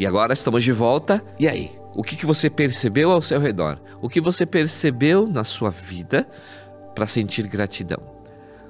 E 0.00 0.06
agora 0.06 0.32
estamos 0.32 0.64
de 0.64 0.72
volta. 0.72 1.22
E 1.38 1.46
aí? 1.46 1.70
O 1.94 2.02
que, 2.02 2.16
que 2.16 2.24
você 2.24 2.48
percebeu 2.48 3.10
ao 3.10 3.20
seu 3.20 3.38
redor? 3.38 3.78
O 4.00 4.08
que 4.08 4.18
você 4.18 4.46
percebeu 4.46 5.26
na 5.26 5.44
sua 5.44 5.68
vida 5.68 6.26
para 6.94 7.06
sentir 7.06 7.46
gratidão? 7.46 8.00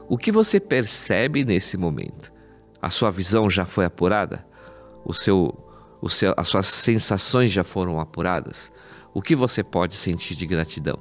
O 0.08 0.18
que 0.18 0.32
você 0.32 0.58
percebe 0.58 1.44
nesse 1.44 1.76
momento? 1.76 2.32
A 2.82 2.90
sua 2.90 3.12
visão 3.12 3.48
já 3.48 3.64
foi 3.64 3.84
apurada? 3.84 4.44
O 5.04 5.14
seu, 5.14 5.54
o 6.02 6.08
seu, 6.08 6.34
as 6.36 6.48
suas 6.48 6.66
sensações 6.66 7.52
já 7.52 7.62
foram 7.62 8.00
apuradas? 8.00 8.72
O 9.14 9.22
que 9.22 9.36
você 9.36 9.62
pode 9.62 9.94
sentir 9.94 10.34
de 10.34 10.46
gratidão? 10.46 10.98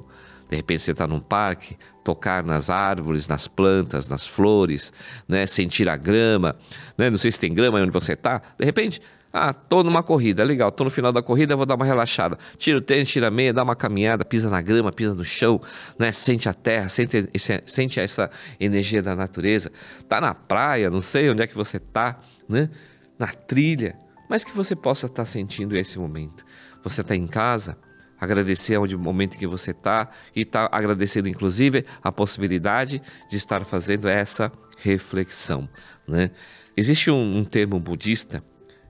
De 0.50 0.56
repente 0.56 0.82
você 0.82 0.92
está 0.92 1.08
num 1.08 1.20
parque, 1.20 1.78
tocar 2.04 2.44
nas 2.44 2.70
árvores, 2.70 3.28
nas 3.28 3.48
plantas, 3.48 4.08
nas 4.08 4.26
flores, 4.26 4.92
né? 5.28 5.46
sentir 5.46 5.88
a 5.88 5.96
grama. 5.96 6.56
Né? 6.98 7.10
Não 7.10 7.18
sei 7.18 7.32
se 7.32 7.40
tem 7.40 7.54
grama 7.54 7.80
onde 7.80 7.92
você 7.92 8.14
está. 8.14 8.42
De 8.58 8.66
repente, 8.66 9.00
ah, 9.32 9.54
tô 9.54 9.84
numa 9.84 10.02
corrida, 10.02 10.44
legal, 10.44 10.72
tô 10.72 10.84
no 10.84 10.90
final 10.90 11.12
da 11.12 11.22
corrida, 11.22 11.56
vou 11.56 11.66
dar 11.66 11.76
uma 11.76 11.86
relaxada. 11.86 12.38
Tira 12.58 12.80
o 12.80 12.82
tênis, 12.82 13.10
tira 13.10 13.28
a 13.28 13.32
meia, 13.32 13.54
dá 13.54 13.62
uma 13.62 13.76
caminhada, 13.76 14.26
pisa 14.26 14.50
na 14.50 14.60
grama, 14.60 14.92
pisa 14.92 15.14
no 15.14 15.24
chão, 15.24 15.62
né? 16.00 16.12
Sente 16.12 16.50
a 16.50 16.54
terra, 16.54 16.90
sente, 16.90 17.30
sente 17.66 18.00
essa 18.00 18.32
energia 18.60 19.04
da 19.04 19.16
natureza. 19.16 19.72
Tá 20.08 20.20
na 20.20 20.34
praia, 20.34 20.90
não 20.90 21.00
sei 21.00 21.30
onde 21.30 21.44
é 21.44 21.48
que 21.48 21.56
você 21.56 21.80
tá, 21.80 22.20
né? 22.48 22.72
Na 23.20 23.28
trilha, 23.28 23.96
mas 24.28 24.44
que 24.44 24.52
você 24.52 24.76
possa 24.76 25.06
estar 25.06 25.24
tá 25.24 25.26
sentindo 25.26 25.78
esse 25.78 26.00
momento. 26.00 26.44
Você 26.84 27.04
tá 27.04 27.16
em 27.16 27.28
casa, 27.28 27.78
agradecer 28.20 28.76
ao 28.76 28.88
momento 28.98 29.38
que 29.38 29.48
você 29.48 29.72
está 29.72 30.10
e 30.36 30.42
está 30.42 30.70
agradecendo 30.72 31.30
inclusive 31.30 31.86
a 32.04 32.12
possibilidade 32.12 33.02
de 33.30 33.38
estar 33.38 33.64
fazendo 33.66 34.08
essa 34.08 34.52
reflexão. 34.82 35.68
Né? 36.08 36.32
Existe 36.76 37.12
um, 37.12 37.38
um 37.38 37.44
termo 37.44 37.80
budista 37.80 38.44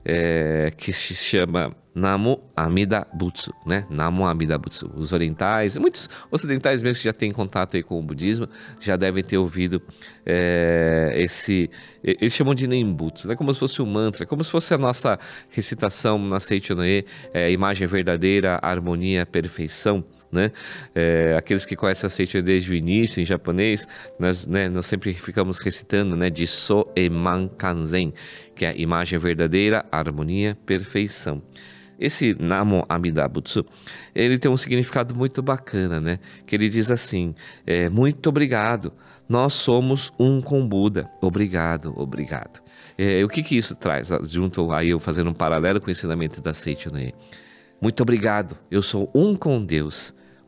é, 0.04 0.72
que 0.76 0.92
se 0.92 1.14
chama 1.14 1.74
Namo 1.94 2.40
Amida 2.56 3.06
Butsu, 3.12 3.52
né? 3.66 3.86
Namo 3.90 4.26
Amida 4.26 4.56
Butsu. 4.56 4.90
Os 4.94 5.12
orientais, 5.12 5.76
muitos 5.76 6.08
ocidentais 6.30 6.82
mesmo 6.82 6.98
que 6.98 7.04
já 7.04 7.12
têm 7.12 7.32
contato 7.32 7.76
aí 7.76 7.82
com 7.82 7.98
o 7.98 8.02
budismo, 8.02 8.48
já 8.80 8.96
devem 8.96 9.22
ter 9.22 9.38
ouvido 9.38 9.82
é, 10.24 11.12
esse. 11.16 11.68
Eles 12.02 12.32
chamam 12.32 12.54
de 12.54 12.66
Nembutsu, 12.66 13.28
né? 13.28 13.34
Como 13.34 13.52
se 13.52 13.60
fosse 13.60 13.82
um 13.82 13.86
mantra, 13.86 14.24
como 14.24 14.42
se 14.44 14.50
fosse 14.50 14.72
a 14.72 14.78
nossa 14.78 15.18
recitação 15.50 16.18
na 16.18 16.38
Seichonoe, 16.40 17.04
é, 17.34 17.50
imagem 17.50 17.86
verdadeira, 17.86 18.58
harmonia, 18.62 19.26
perfeição 19.26 20.04
né? 20.30 20.52
É, 20.94 21.34
aqueles 21.36 21.64
que 21.64 21.76
conhecem 21.76 22.06
a 22.06 22.10
Seicho 22.10 22.42
desde 22.42 22.72
o 22.72 22.74
início 22.74 23.20
em 23.20 23.26
japonês, 23.26 23.86
nós, 24.18 24.46
né, 24.46 24.68
nós 24.68 24.86
sempre 24.86 25.12
ficamos 25.14 25.60
recitando, 25.60 26.16
né, 26.16 26.30
de 26.30 26.46
So 26.46 26.86
Eman 26.94 27.48
Kanzen, 27.48 28.12
que 28.54 28.64
é 28.64 28.70
a 28.70 28.76
imagem 28.76 29.18
verdadeira, 29.18 29.84
harmonia, 29.90 30.56
perfeição. 30.66 31.42
Esse 32.00 32.34
Namo 32.40 32.86
Amida 32.88 33.28
Butsu, 33.28 33.62
ele 34.14 34.38
tem 34.38 34.50
um 34.50 34.56
significado 34.56 35.14
muito 35.14 35.42
bacana, 35.42 36.00
né? 36.00 36.18
Que 36.46 36.56
ele 36.56 36.70
diz 36.70 36.90
assim: 36.90 37.34
é, 37.66 37.90
muito 37.90 38.26
obrigado, 38.30 38.90
nós 39.28 39.52
somos 39.52 40.10
um 40.18 40.40
com 40.40 40.66
Buda. 40.66 41.10
Obrigado, 41.20 41.92
obrigado. 41.94 42.62
É, 42.96 43.22
o 43.22 43.28
que 43.28 43.42
que 43.42 43.54
isso 43.54 43.76
traz? 43.76 44.08
Junto 44.24 44.72
aí 44.72 44.88
eu 44.88 44.98
fazendo 44.98 45.28
um 45.28 45.34
paralelo 45.34 45.78
com 45.78 45.88
o 45.88 45.90
ensinamento 45.90 46.40
da 46.40 46.54
Seicho? 46.54 46.88
Muito 47.82 48.02
obrigado, 48.02 48.56
eu 48.70 48.80
sou 48.80 49.10
um 49.14 49.36
com 49.36 49.62
Deus. 49.62 50.14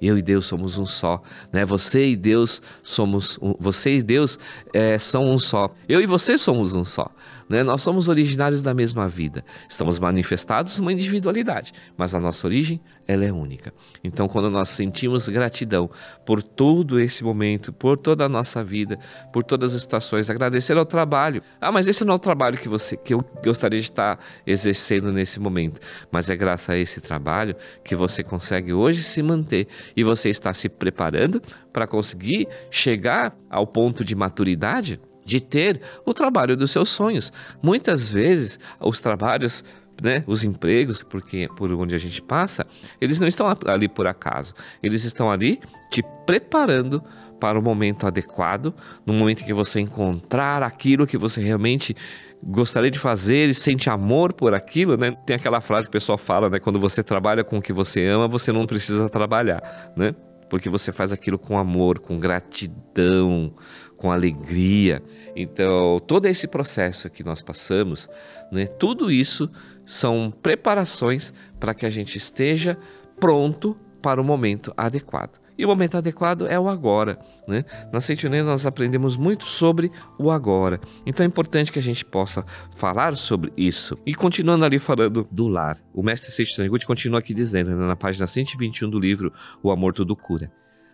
Eu 0.00 0.18
e 0.18 0.22
Deus 0.22 0.46
somos 0.46 0.76
um 0.78 0.86
só, 0.86 1.22
né? 1.52 1.64
Você 1.64 2.08
e 2.10 2.16
Deus 2.16 2.60
somos 2.82 3.38
um, 3.40 3.54
você 3.58 3.96
e 3.96 4.02
Deus 4.02 4.38
é, 4.72 4.98
são 4.98 5.30
um 5.30 5.38
só. 5.38 5.74
Eu 5.88 6.00
e 6.00 6.06
você 6.06 6.36
somos 6.36 6.74
um 6.74 6.84
só. 6.84 7.10
Né? 7.48 7.62
Nós 7.62 7.80
somos 7.80 8.08
originários 8.08 8.60
da 8.60 8.74
mesma 8.74 9.08
vida. 9.08 9.44
Estamos 9.68 9.98
manifestados 9.98 10.78
uma 10.78 10.92
individualidade, 10.92 11.72
mas 11.96 12.14
a 12.14 12.20
nossa 12.20 12.46
origem 12.46 12.80
ela 13.06 13.24
é 13.24 13.32
única. 13.32 13.72
Então, 14.02 14.26
quando 14.26 14.50
nós 14.50 14.68
sentimos 14.68 15.28
gratidão 15.28 15.88
por 16.24 16.42
todo 16.42 16.98
esse 16.98 17.22
momento, 17.22 17.72
por 17.72 17.96
toda 17.96 18.24
a 18.24 18.28
nossa 18.28 18.64
vida, 18.64 18.98
por 19.32 19.44
todas 19.44 19.74
as 19.74 19.82
situações, 19.82 20.28
agradecer 20.28 20.76
ao 20.76 20.84
trabalho. 20.84 21.40
Ah, 21.60 21.70
mas 21.70 21.86
esse 21.86 22.04
não 22.04 22.14
é 22.14 22.16
o 22.16 22.18
trabalho 22.18 22.58
que 22.58 22.68
você 22.68 22.96
que 22.96 23.14
eu 23.14 23.24
gostaria 23.44 23.78
de 23.78 23.86
estar 23.86 24.18
exercendo 24.44 25.12
nesse 25.12 25.38
momento, 25.38 25.80
mas 26.10 26.28
é 26.28 26.36
graças 26.36 26.70
a 26.70 26.76
esse 26.76 27.00
trabalho 27.00 27.54
que 27.84 27.94
você 27.94 28.24
consegue 28.24 28.72
hoje 28.72 29.02
se 29.02 29.22
manter 29.22 29.68
e 29.94 30.02
você 30.02 30.30
está 30.30 30.52
se 30.54 30.68
preparando 30.68 31.42
para 31.72 31.86
conseguir 31.86 32.48
chegar 32.70 33.36
ao 33.50 33.66
ponto 33.66 34.04
de 34.04 34.14
maturidade 34.14 35.00
de 35.24 35.40
ter 35.40 35.80
o 36.04 36.14
trabalho 36.14 36.56
dos 36.56 36.70
seus 36.70 36.88
sonhos. 36.88 37.32
Muitas 37.60 38.08
vezes, 38.08 38.58
os 38.80 39.00
trabalhos 39.00 39.64
né, 40.02 40.22
os 40.26 40.44
empregos, 40.44 41.02
porque 41.02 41.48
por 41.56 41.72
onde 41.72 41.94
a 41.94 41.98
gente 41.98 42.20
passa, 42.20 42.66
eles 43.00 43.18
não 43.18 43.26
estão 43.26 43.46
ali 43.66 43.88
por 43.88 44.06
acaso. 44.06 44.54
Eles 44.82 45.04
estão 45.04 45.30
ali 45.30 45.58
te 45.90 46.02
preparando 46.26 47.02
para 47.40 47.58
o 47.58 47.62
momento 47.62 48.06
adequado, 48.06 48.74
no 49.04 49.12
momento 49.12 49.44
que 49.44 49.52
você 49.52 49.80
encontrar 49.80 50.62
aquilo 50.62 51.06
que 51.06 51.18
você 51.18 51.42
realmente 51.42 51.94
gostaria 52.42 52.90
de 52.90 52.98
fazer 52.98 53.48
e 53.48 53.54
sente 53.54 53.90
amor 53.90 54.32
por 54.32 54.54
aquilo, 54.54 54.96
né? 54.96 55.12
Tem 55.26 55.36
aquela 55.36 55.60
frase 55.60 55.86
que 55.86 55.90
o 55.90 55.92
pessoal 55.92 56.18
fala, 56.18 56.48
né? 56.48 56.58
Quando 56.58 56.78
você 56.78 57.02
trabalha 57.02 57.42
com 57.42 57.58
o 57.58 57.62
que 57.62 57.72
você 57.72 58.06
ama, 58.06 58.28
você 58.28 58.52
não 58.52 58.66
precisa 58.66 59.08
trabalhar, 59.08 59.92
né? 59.96 60.14
Porque 60.48 60.68
você 60.68 60.92
faz 60.92 61.12
aquilo 61.12 61.38
com 61.38 61.58
amor, 61.58 61.98
com 61.98 62.20
gratidão, 62.20 63.52
com 63.96 64.12
alegria. 64.12 65.02
Então, 65.34 66.00
todo 66.06 66.26
esse 66.26 66.46
processo 66.46 67.10
que 67.10 67.24
nós 67.24 67.42
passamos, 67.42 68.08
né, 68.52 68.66
tudo 68.66 69.10
isso 69.10 69.50
são 69.84 70.32
preparações 70.42 71.32
para 71.58 71.74
que 71.74 71.84
a 71.84 71.90
gente 71.90 72.16
esteja 72.16 72.78
pronto 73.18 73.76
para 74.00 74.20
o 74.20 74.24
momento 74.24 74.72
adequado. 74.76 75.40
E 75.58 75.64
o 75.64 75.68
momento 75.68 75.96
adequado 75.96 76.46
é 76.46 76.58
o 76.58 76.68
agora. 76.68 77.18
Né? 77.46 77.64
Na 77.92 78.00
Sentinela 78.00 78.50
nós 78.50 78.66
aprendemos 78.66 79.16
muito 79.16 79.44
sobre 79.44 79.90
o 80.18 80.30
agora. 80.30 80.80
Então 81.04 81.24
é 81.24 81.26
importante 81.26 81.72
que 81.72 81.78
a 81.78 81.82
gente 81.82 82.04
possa 82.04 82.44
falar 82.74 83.16
sobre 83.16 83.52
isso. 83.56 83.96
E 84.04 84.14
continuando 84.14 84.64
ali 84.64 84.78
falando 84.78 85.26
do 85.30 85.48
lar, 85.48 85.78
o 85.94 86.02
mestre 86.02 86.44
Taniguchi 86.54 86.86
continua 86.86 87.18
aqui 87.18 87.32
dizendo, 87.32 87.70
né, 87.70 87.86
na 87.86 87.96
página 87.96 88.26
121 88.26 88.90
do 88.90 88.98
livro 88.98 89.32
O 89.62 89.70
Amor 89.70 89.92
Tudo 89.92 90.14
Cura. 90.14 90.50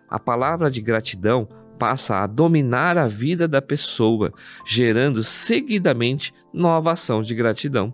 A 0.08 0.18
palavra 0.18 0.70
de 0.70 0.80
gratidão 0.80 1.48
passa 1.78 2.18
a 2.18 2.26
dominar 2.28 2.96
a 2.96 3.08
vida 3.08 3.48
da 3.48 3.60
pessoa, 3.60 4.32
gerando 4.64 5.24
seguidamente 5.24 6.32
nova 6.52 6.92
ação 6.92 7.22
de 7.22 7.34
gratidão. 7.34 7.92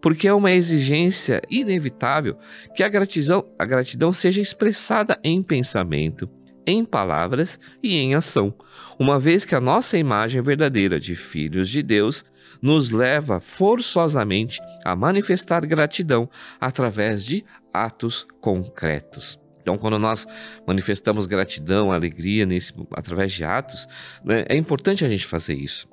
Porque 0.00 0.26
é 0.26 0.34
uma 0.34 0.50
exigência 0.50 1.42
inevitável 1.50 2.38
que 2.74 2.82
a 2.82 2.88
gratidão, 2.88 3.44
a 3.58 3.64
gratidão 3.64 4.12
seja 4.12 4.40
expressada 4.40 5.18
em 5.22 5.42
pensamento, 5.42 6.28
em 6.66 6.84
palavras 6.84 7.58
e 7.82 7.96
em 7.96 8.14
ação, 8.14 8.54
uma 8.98 9.18
vez 9.18 9.44
que 9.44 9.54
a 9.54 9.60
nossa 9.60 9.98
imagem 9.98 10.42
verdadeira 10.42 11.00
de 11.00 11.14
filhos 11.14 11.68
de 11.68 11.82
Deus 11.82 12.24
nos 12.60 12.90
leva 12.90 13.40
forçosamente 13.40 14.60
a 14.84 14.94
manifestar 14.94 15.64
gratidão 15.66 16.28
através 16.60 17.24
de 17.24 17.44
atos 17.72 18.26
concretos. 18.40 19.38
Então, 19.62 19.78
quando 19.78 19.98
nós 19.98 20.26
manifestamos 20.66 21.26
gratidão, 21.26 21.92
alegria 21.92 22.46
nesse, 22.46 22.72
através 22.92 23.32
de 23.32 23.44
atos, 23.44 23.86
né, 24.24 24.44
é 24.48 24.56
importante 24.56 25.04
a 25.04 25.08
gente 25.08 25.26
fazer 25.26 25.54
isso. 25.54 25.88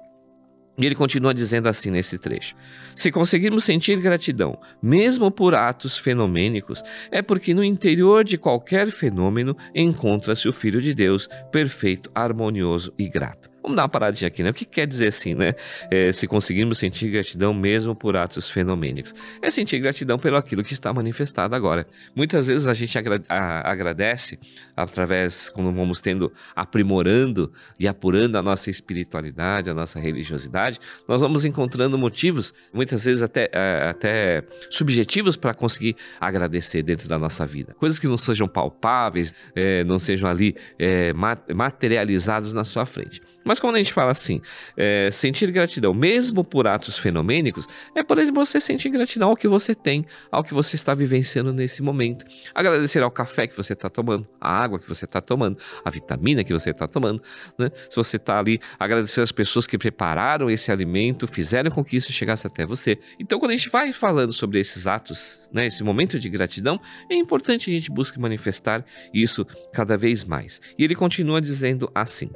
E 0.78 0.86
ele 0.86 0.94
continua 0.94 1.34
dizendo 1.34 1.68
assim 1.68 1.90
nesse 1.90 2.20
trecho: 2.20 2.56
Se 2.96 3.12
conseguirmos 3.12 3.64
sentir 3.64 4.00
gratidão, 4.00 4.60
mesmo 4.82 5.32
por 5.32 5.56
atos 5.56 5.98
fenomênicos, 5.98 6.84
é 7.12 7.22
porque 7.22 7.54
no 7.54 7.64
interior 7.64 8.24
de 8.24 8.38
qualquer 8.38 8.92
fenômeno 8.92 9.58
encontra-se 9.74 10.48
o 10.48 10.54
Filho 10.54 10.80
de 10.82 10.94
Deus, 10.94 11.28
perfeito, 11.52 12.12
harmonioso 12.14 12.94
e 12.98 13.08
grato. 13.08 13.50
Vamos 13.68 13.76
dar 13.76 13.84
uma 13.84 13.90
paradinha 13.90 14.30
aqui, 14.30 14.42
né? 14.44 14.52
O 14.52 14.54
que 14.54 14.64
quer 14.64 14.88
dizer 14.88 15.08
assim, 15.08 15.34
né? 15.36 15.54
É, 15.92 16.14
se 16.14 16.26
conseguirmos 16.26 16.78
sentir 16.78 17.10
gratidão 17.10 17.54
mesmo 17.54 17.94
por 17.94 18.16
atos 18.16 18.50
fenomênicos. 18.50 19.14
É 19.42 19.50
sentir 19.50 19.80
gratidão 19.80 20.18
pelo 20.18 20.38
aquilo 20.38 20.64
que 20.64 20.72
está 20.72 20.94
manifestado 20.94 21.54
agora. 21.54 21.86
Muitas 22.16 22.48
vezes 22.48 22.66
a 22.66 22.74
gente 22.74 22.98
agra 22.98 23.22
agradece 23.28 24.40
através, 24.78 25.50
quando 25.50 25.72
vamos 25.74 26.00
tendo, 26.00 26.32
aprimorando 26.56 27.52
e 27.80 27.88
apurando 27.88 28.38
a 28.38 28.44
nossa 28.44 28.70
espiritualidade, 28.70 29.72
a 29.72 29.74
nossa 29.74 30.00
religiosidade, 30.00 30.80
nós 31.08 31.20
vamos 31.20 31.44
encontrando 31.44 31.98
motivos, 31.98 32.54
muitas 32.72 33.04
vezes 33.04 33.24
até, 33.24 33.50
é, 33.52 33.90
até 33.90 34.44
subjetivos 34.70 35.36
para 35.36 35.56
conseguir 35.56 35.96
agradecer 36.20 36.84
dentro 36.84 37.10
da 37.10 37.18
nossa 37.18 37.44
vida. 37.46 37.74
Coisas 37.80 37.98
que 37.98 38.08
não 38.08 38.18
sejam 38.18 38.48
palpáveis, 38.48 39.34
é, 39.56 39.84
não 39.84 39.98
sejam 39.98 40.30
ali 40.30 40.56
é, 40.78 41.12
materializados 41.54 42.54
na 42.54 42.64
sua 42.64 42.86
frente. 42.86 43.20
Mas 43.48 43.62
quando 43.62 43.76
a 43.76 43.78
gente 43.78 43.94
fala 43.94 44.12
assim, 44.12 44.42
é, 44.76 45.10
sentir 45.10 45.50
gratidão, 45.52 45.94
mesmo 45.94 46.44
por 46.44 46.68
atos 46.68 46.98
fenomênicos, 46.98 47.66
é, 47.96 48.04
por 48.04 48.18
exemplo, 48.18 48.46
você 48.46 48.60
sentir 48.60 48.90
gratidão 48.90 49.30
ao 49.30 49.38
que 49.38 49.48
você 49.48 49.74
tem, 49.74 50.06
ao 50.30 50.44
que 50.44 50.54
você 50.54 50.76
está 50.76 50.94
vivenciando 50.94 51.54
nesse 51.54 51.82
momento. 51.82 52.26
Agradecer 52.54 53.02
ao 53.02 53.10
café 53.10 53.48
que 53.48 53.56
você 53.56 53.72
está 53.72 53.90
tomando, 53.90 54.28
a 54.40 54.52
água 54.52 54.67
que 54.78 54.88
você 54.88 55.06
está 55.06 55.22
tomando, 55.22 55.58
a 55.86 55.90
vitamina 55.90 56.44
que 56.44 56.54
você 56.54 56.72
está 56.72 56.88
tomando. 56.88 57.22
Né? 57.58 57.72
Se 57.90 57.96
você 57.96 58.18
está 58.18 58.40
ali, 58.40 58.60
agradecer 58.80 59.22
as 59.22 59.32
pessoas 59.32 59.66
que 59.66 59.78
prepararam 59.78 60.50
esse 60.50 60.72
alimento, 60.72 61.28
fizeram 61.28 61.72
com 61.72 61.84
que 61.84 61.96
isso 61.96 62.12
chegasse 62.12 62.46
até 62.46 62.66
você. 62.66 62.98
Então, 63.20 63.40
quando 63.40 63.52
a 63.52 63.56
gente 63.56 63.70
vai 63.70 63.94
falando 63.94 64.34
sobre 64.34 64.60
esses 64.60 64.88
atos, 64.88 65.42
né, 65.52 65.68
esse 65.68 65.84
momento 65.84 66.20
de 66.20 66.30
gratidão, 66.30 66.80
é 67.10 67.16
importante 67.16 67.70
a 67.70 67.74
gente 67.74 67.92
busque 67.92 68.20
manifestar 68.20 68.84
isso 69.14 69.46
cada 69.72 69.96
vez 69.96 70.26
mais. 70.26 70.60
E 70.78 70.84
ele 70.84 70.96
continua 70.96 71.42
dizendo 71.42 71.90
assim. 71.94 72.30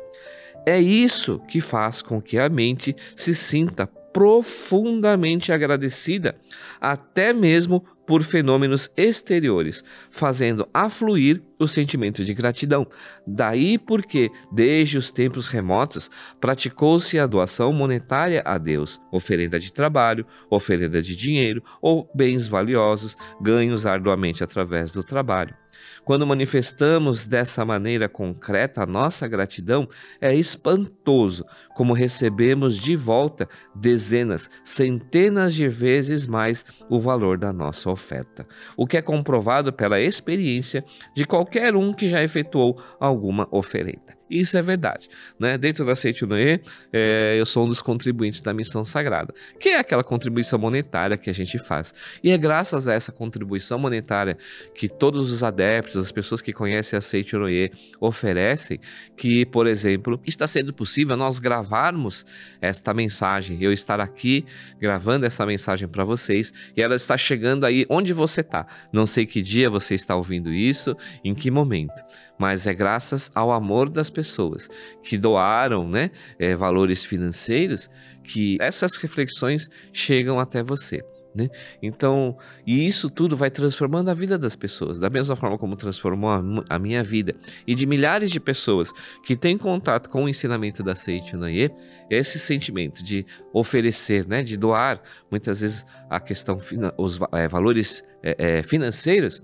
É 0.66 0.80
isso 0.80 1.40
que 1.48 1.60
faz 1.60 2.02
com 2.02 2.22
que 2.22 2.38
a 2.38 2.48
mente 2.48 2.96
se 3.16 3.34
sinta 3.34 3.88
profundamente 4.14 5.52
agradecida, 5.52 6.36
até 6.80 7.34
mesmo 7.34 7.84
por 8.06 8.24
fenômenos 8.24 8.90
exteriores, 8.98 9.84
fazendo 10.10 10.68
afluir 10.74 11.42
o 11.60 11.68
sentimento 11.68 12.26
de 12.26 12.34
gratidão. 12.34 12.88
Daí 13.26 13.78
porque, 13.78 14.32
desde 14.52 14.98
os 14.98 15.12
tempos 15.12 15.48
remotos, 15.48 16.10
praticou-se 16.40 17.18
a 17.20 17.28
doação 17.28 17.72
monetária 17.72 18.42
a 18.46 18.58
Deus, 18.58 19.00
oferenda 19.12 19.60
de 19.60 19.72
trabalho, 19.72 20.26
oferenda 20.50 21.02
de 21.02 21.16
dinheiro 21.16 21.64
ou 21.82 22.10
bens 22.14 22.48
valiosos 22.48 23.16
ganhos 23.40 23.86
arduamente 23.86 24.44
através 24.44 24.92
do 24.92 25.04
trabalho. 25.04 25.56
Quando 26.04 26.26
manifestamos 26.26 27.28
dessa 27.28 27.64
maneira 27.64 28.10
concreta 28.10 28.84
a 28.84 28.86
nossa 28.86 29.28
gratidão, 29.28 29.88
é 30.20 30.34
espantoso 30.34 31.46
como 31.76 31.94
recebemos 31.94 32.78
de 32.78 32.96
volta 32.96 33.48
dezenas, 33.76 34.50
centenas 34.64 35.54
de 35.54 35.68
vezes 35.68 36.28
mais 36.28 36.66
o 36.90 37.00
valor 37.00 37.38
da 37.38 37.54
nossa 37.54 37.90
oferta, 37.92 38.48
o 38.78 38.88
que 38.88 38.98
é 38.98 39.02
comprovado 39.02 39.72
pela 39.74 40.00
experiência 40.00 40.84
de 41.16 41.26
qualquer 41.26 41.76
um 41.76 41.94
que 41.94 42.08
já 42.08 42.24
efetuou 42.24 42.82
alguma 43.00 43.48
oferenda. 43.52 44.21
Isso 44.32 44.58
é 44.58 44.62
verdade. 44.62 45.10
Né? 45.38 45.58
Dentro 45.58 45.86
da 45.86 45.94
Seite 45.94 46.26
Noé, 46.26 46.62
é, 46.94 47.36
eu 47.38 47.46
sou 47.46 47.66
um 47.66 47.68
dos 47.68 47.82
contribuintes 47.82 48.40
da 48.40 48.54
missão 48.54 48.86
sagrada, 48.86 49.34
que 49.60 49.70
é 49.70 49.80
aquela 49.80 50.06
contribuição 50.06 50.58
monetária 50.58 51.18
que 51.18 51.30
a 51.30 51.34
gente 51.34 51.60
faz. 51.60 51.94
E 52.24 52.32
é 52.32 52.38
graças 52.38 52.88
a 52.88 52.94
essa 52.94 53.12
contribuição 53.12 53.78
monetária 53.78 54.38
que 54.74 54.88
todos 54.88 55.30
os 55.30 55.44
adeptos, 55.44 55.98
as 55.98 56.12
pessoas 56.14 56.42
que 56.42 56.54
conhecem 56.54 56.98
a 56.98 57.02
Seite 57.02 57.36
Noé 57.36 57.72
oferecem, 58.00 58.80
que, 59.18 59.46
por 59.46 59.68
exemplo, 59.68 60.18
está 60.26 60.48
sendo 60.48 60.74
possível 60.74 61.18
nós 61.18 61.38
gravarmos 61.38 62.26
esta 62.62 62.94
mensagem, 62.94 63.62
eu 63.62 63.74
estar 63.74 64.00
aqui 64.00 64.46
gravando 64.80 65.26
essa 65.26 65.46
mensagem 65.46 65.90
para 65.90 66.06
vocês 66.06 66.54
e 66.78 66.82
ela 66.82 66.96
está 66.96 67.18
chegando 67.18 67.66
aí 67.66 67.86
onde 67.90 68.14
você 68.14 68.40
está. 68.40 68.66
Não 68.94 69.06
sei 69.06 69.26
que 69.26 69.42
dia 69.42 69.70
você 69.70 69.94
está 69.94 70.16
ouvindo 70.16 70.54
isso, 70.54 70.96
em 71.22 71.36
que 71.36 71.52
momento, 71.52 72.02
mas 72.42 72.66
é 72.66 72.74
graças 72.74 73.30
ao 73.36 73.52
amor 73.52 73.88
das 73.88 74.10
pessoas 74.10 74.68
que 75.04 75.16
doaram 75.16 75.88
né, 75.88 76.10
é, 76.40 76.56
valores 76.56 77.06
financeiros 77.06 77.88
que 78.24 78.58
essas 78.60 78.96
reflexões 78.98 79.70
chegam 79.94 80.40
até 80.40 80.64
você. 80.64 81.06
Né? 81.36 81.50
Então, 81.84 82.36
e 82.66 82.88
isso 82.88 83.12
tudo 83.12 83.38
vai 83.38 83.52
transformando 83.52 84.10
a 84.10 84.16
vida 84.16 84.40
das 84.40 84.56
pessoas, 84.56 84.98
da 84.98 85.08
mesma 85.08 85.36
forma 85.36 85.56
como 85.56 85.76
transformou 85.76 86.32
a, 86.32 86.42
a 86.68 86.80
minha 86.80 87.04
vida 87.04 87.36
e 87.68 87.76
de 87.76 87.86
milhares 87.86 88.32
de 88.32 88.40
pessoas 88.40 88.92
que 89.24 89.36
têm 89.36 89.56
contato 89.56 90.10
com 90.10 90.24
o 90.24 90.30
ensinamento 90.30 90.82
da 90.82 90.96
Seite 90.96 91.38
Naye, 91.38 91.70
esse 92.10 92.40
sentimento 92.40 93.04
de 93.04 93.24
oferecer, 93.54 94.28
né, 94.28 94.42
de 94.42 94.58
doar, 94.58 95.00
muitas 95.30 95.62
vezes 95.62 95.86
a 96.10 96.20
questão, 96.20 96.58
os 96.98 97.20
é, 97.34 97.48
valores 97.48 98.04
é, 98.24 98.36
é, 98.40 98.64
financeiros, 98.64 99.44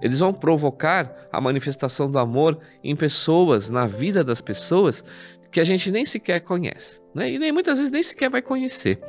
eles 0.00 0.18
vão 0.18 0.32
provocar 0.32 1.28
a 1.32 1.40
manifestação 1.40 2.10
do 2.10 2.18
amor 2.18 2.58
em 2.82 2.96
pessoas, 2.96 3.70
na 3.70 3.86
vida 3.86 4.24
das 4.24 4.40
pessoas, 4.40 5.04
que 5.50 5.60
a 5.60 5.64
gente 5.64 5.90
nem 5.90 6.04
sequer 6.04 6.40
conhece, 6.40 7.00
né? 7.14 7.30
e 7.30 7.38
nem 7.38 7.52
muitas 7.52 7.78
vezes 7.78 7.90
nem 7.90 8.02
sequer 8.02 8.30
vai 8.30 8.40
conhecer. 8.40 9.00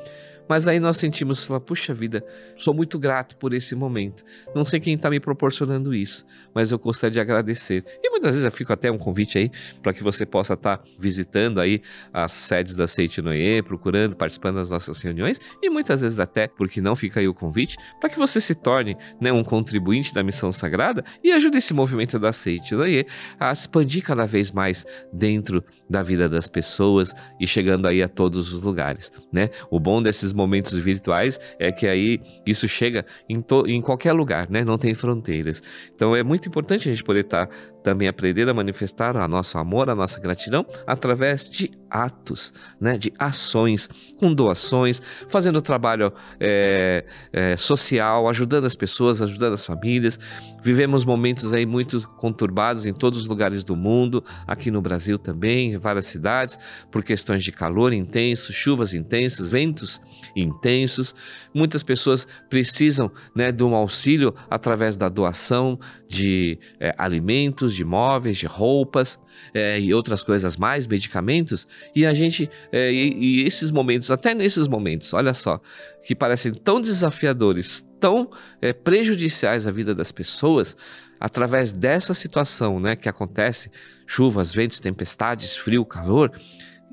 Mas 0.48 0.68
aí 0.68 0.80
nós 0.80 0.98
sentimos, 0.98 1.44
falar, 1.44 1.62
puxa 1.62 1.94
vida, 1.94 2.24
sou 2.56 2.74
muito 2.74 3.00
grato 3.00 3.38
por 3.38 3.54
esse 3.54 3.76
momento. 3.76 4.24
Não 4.54 4.66
sei 4.66 4.80
quem 4.80 4.96
está 4.96 5.10
me 5.10 5.20
proporcionando 5.20 5.94
isso, 5.94 6.26
mas 6.54 6.72
eu 6.72 6.80
gostaria 6.80 7.14
de 7.14 7.20
agradecer. 7.20 7.84
E 8.04 8.10
muitas 8.10 8.32
vezes 8.32 8.46
eu 8.46 8.52
fico 8.52 8.74
até 8.74 8.92
um 8.92 8.98
convite 8.98 9.38
aí 9.38 9.52
para 9.82 9.94
que 9.94 10.04
você 10.04 10.26
possa 10.26 10.54
estar 10.54 10.78
tá 10.78 10.84
visitando 11.00 11.60
aí 11.60 11.82
as 12.14 12.32
sedes 12.32 12.76
da 12.76 12.88
Seite 12.88 13.22
Noé, 13.22 13.62
procurando, 13.62 14.16
participando 14.16 14.56
das 14.56 14.70
nossas 14.70 15.02
reuniões 15.02 15.40
e 15.62 15.70
muitas 15.70 16.02
vezes 16.02 16.20
até, 16.20 16.48
porque 16.48 16.82
não 16.82 16.96
fica 16.96 17.20
aí 17.20 17.28
o 17.28 17.34
convite, 17.34 17.78
para 18.00 18.10
que 18.10 18.18
você 18.18 18.42
se 18.42 18.54
torne 18.54 18.98
né, 19.20 19.32
um 19.32 19.44
contribuinte 19.44 20.14
da 20.14 20.24
missão 20.24 20.52
sagrada 20.52 21.04
e 21.24 21.32
ajude 21.32 21.58
esse 21.58 21.74
movimento 21.74 22.20
da 22.20 22.34
Seite 22.34 22.76
Noé 22.76 23.06
a 23.40 23.52
expandir 23.52 24.04
cada 24.04 24.26
vez 24.26 24.52
mais 24.52 24.86
dentro 25.14 25.64
da 25.90 26.02
vida 26.02 26.30
das 26.30 26.48
pessoas 26.48 27.14
e 27.40 27.46
chegando 27.46 27.88
aí 27.88 28.02
a 28.02 28.08
todos 28.08 28.54
os 28.54 28.62
lugares, 28.62 29.12
né? 29.32 29.50
O 29.70 29.80
bom 29.80 30.02
desses 30.02 30.31
momentos 30.34 30.78
virtuais 30.78 31.40
é 31.60 31.72
que 31.72 31.88
aí 31.88 32.20
isso 32.46 32.68
chega 32.68 33.06
em, 33.30 33.44
em 33.68 33.82
qualquer 33.82 34.14
lugar, 34.14 34.50
né? 34.50 34.64
Não 34.64 34.78
tem 34.78 34.94
fronteiras. 34.94 35.62
Então 35.94 36.16
é 36.16 36.24
muito 36.24 36.48
importante 36.48 36.90
a 36.90 36.92
gente 36.92 37.04
poder 37.04 37.22
estar 37.22 37.48
tá 37.48 37.54
também 37.84 38.08
aprender 38.08 38.48
a 38.48 38.54
manifestar 38.54 39.16
o 39.16 39.28
nosso 39.28 39.58
amor, 39.58 39.90
a 39.90 39.96
nossa 39.96 40.20
gratidão 40.20 40.66
através 40.86 41.50
de 41.50 41.72
atos, 41.92 42.54
né, 42.80 42.98
de 42.98 43.12
ações, 43.20 43.90
com 44.18 44.34
doações, 44.34 45.02
fazendo 45.28 45.62
trabalho 45.62 46.14
é, 46.40 47.04
é, 47.34 47.58
social, 47.58 48.30
ajudando 48.30 48.66
as 48.66 48.76
pessoas, 48.78 49.22
ajudando 49.22 49.54
as 49.54 49.66
famílias. 49.66 50.18
Vivemos 50.64 51.04
momentos 51.04 51.52
aí 51.52 51.66
muito 51.66 52.08
conturbados 52.16 52.86
em 52.86 52.94
todos 52.94 53.20
os 53.20 53.28
lugares 53.28 53.64
do 53.64 53.76
mundo, 53.76 54.24
aqui 54.48 54.72
no 54.72 54.82
Brasil 54.82 55.18
também, 55.18 55.74
em 55.74 55.78
várias 55.78 56.06
cidades, 56.06 56.58
por 56.90 57.04
questões 57.04 57.44
de 57.44 57.52
calor 57.52 57.92
intenso, 57.92 58.54
chuvas 58.54 58.94
intensas, 58.94 59.52
ventos 59.52 60.00
intensos. 60.36 61.14
Muitas 61.54 61.84
pessoas 61.84 62.26
precisam 62.50 63.12
né, 63.36 63.52
de 63.52 63.64
um 63.64 63.76
auxílio 63.76 64.34
através 64.50 64.96
da 64.96 65.10
doação 65.10 65.78
de 66.08 66.58
é, 66.80 66.94
alimentos, 66.98 67.71
de 67.76 67.84
móveis, 67.84 68.38
de 68.38 68.46
roupas 68.46 69.20
é, 69.54 69.80
e 69.80 69.94
outras 69.94 70.24
coisas 70.24 70.58
mais, 70.58 70.88
medicamentos, 70.88 71.68
e 71.96 72.06
a 72.06 72.14
gente, 72.14 72.50
é, 72.72 72.92
e, 72.92 73.42
e 73.42 73.46
esses 73.46 73.72
momentos, 73.72 74.12
até 74.12 74.34
nesses 74.34 74.68
momentos, 74.68 75.14
olha 75.14 75.34
só, 75.34 75.60
que 76.06 76.16
parecem 76.16 76.54
tão 76.54 76.80
desafiadores, 76.80 77.86
tão 78.00 78.30
é, 78.62 78.74
prejudiciais 78.74 79.68
à 79.68 79.72
vida 79.72 79.94
das 79.94 80.12
pessoas, 80.12 80.76
através 81.20 81.72
dessa 81.72 82.14
situação 82.14 82.80
né, 82.80 82.96
que 82.96 83.08
acontece, 83.08 83.70
chuvas, 84.08 84.54
ventos, 84.54 84.80
tempestades, 84.80 85.56
frio, 85.56 85.86
calor, 85.86 86.32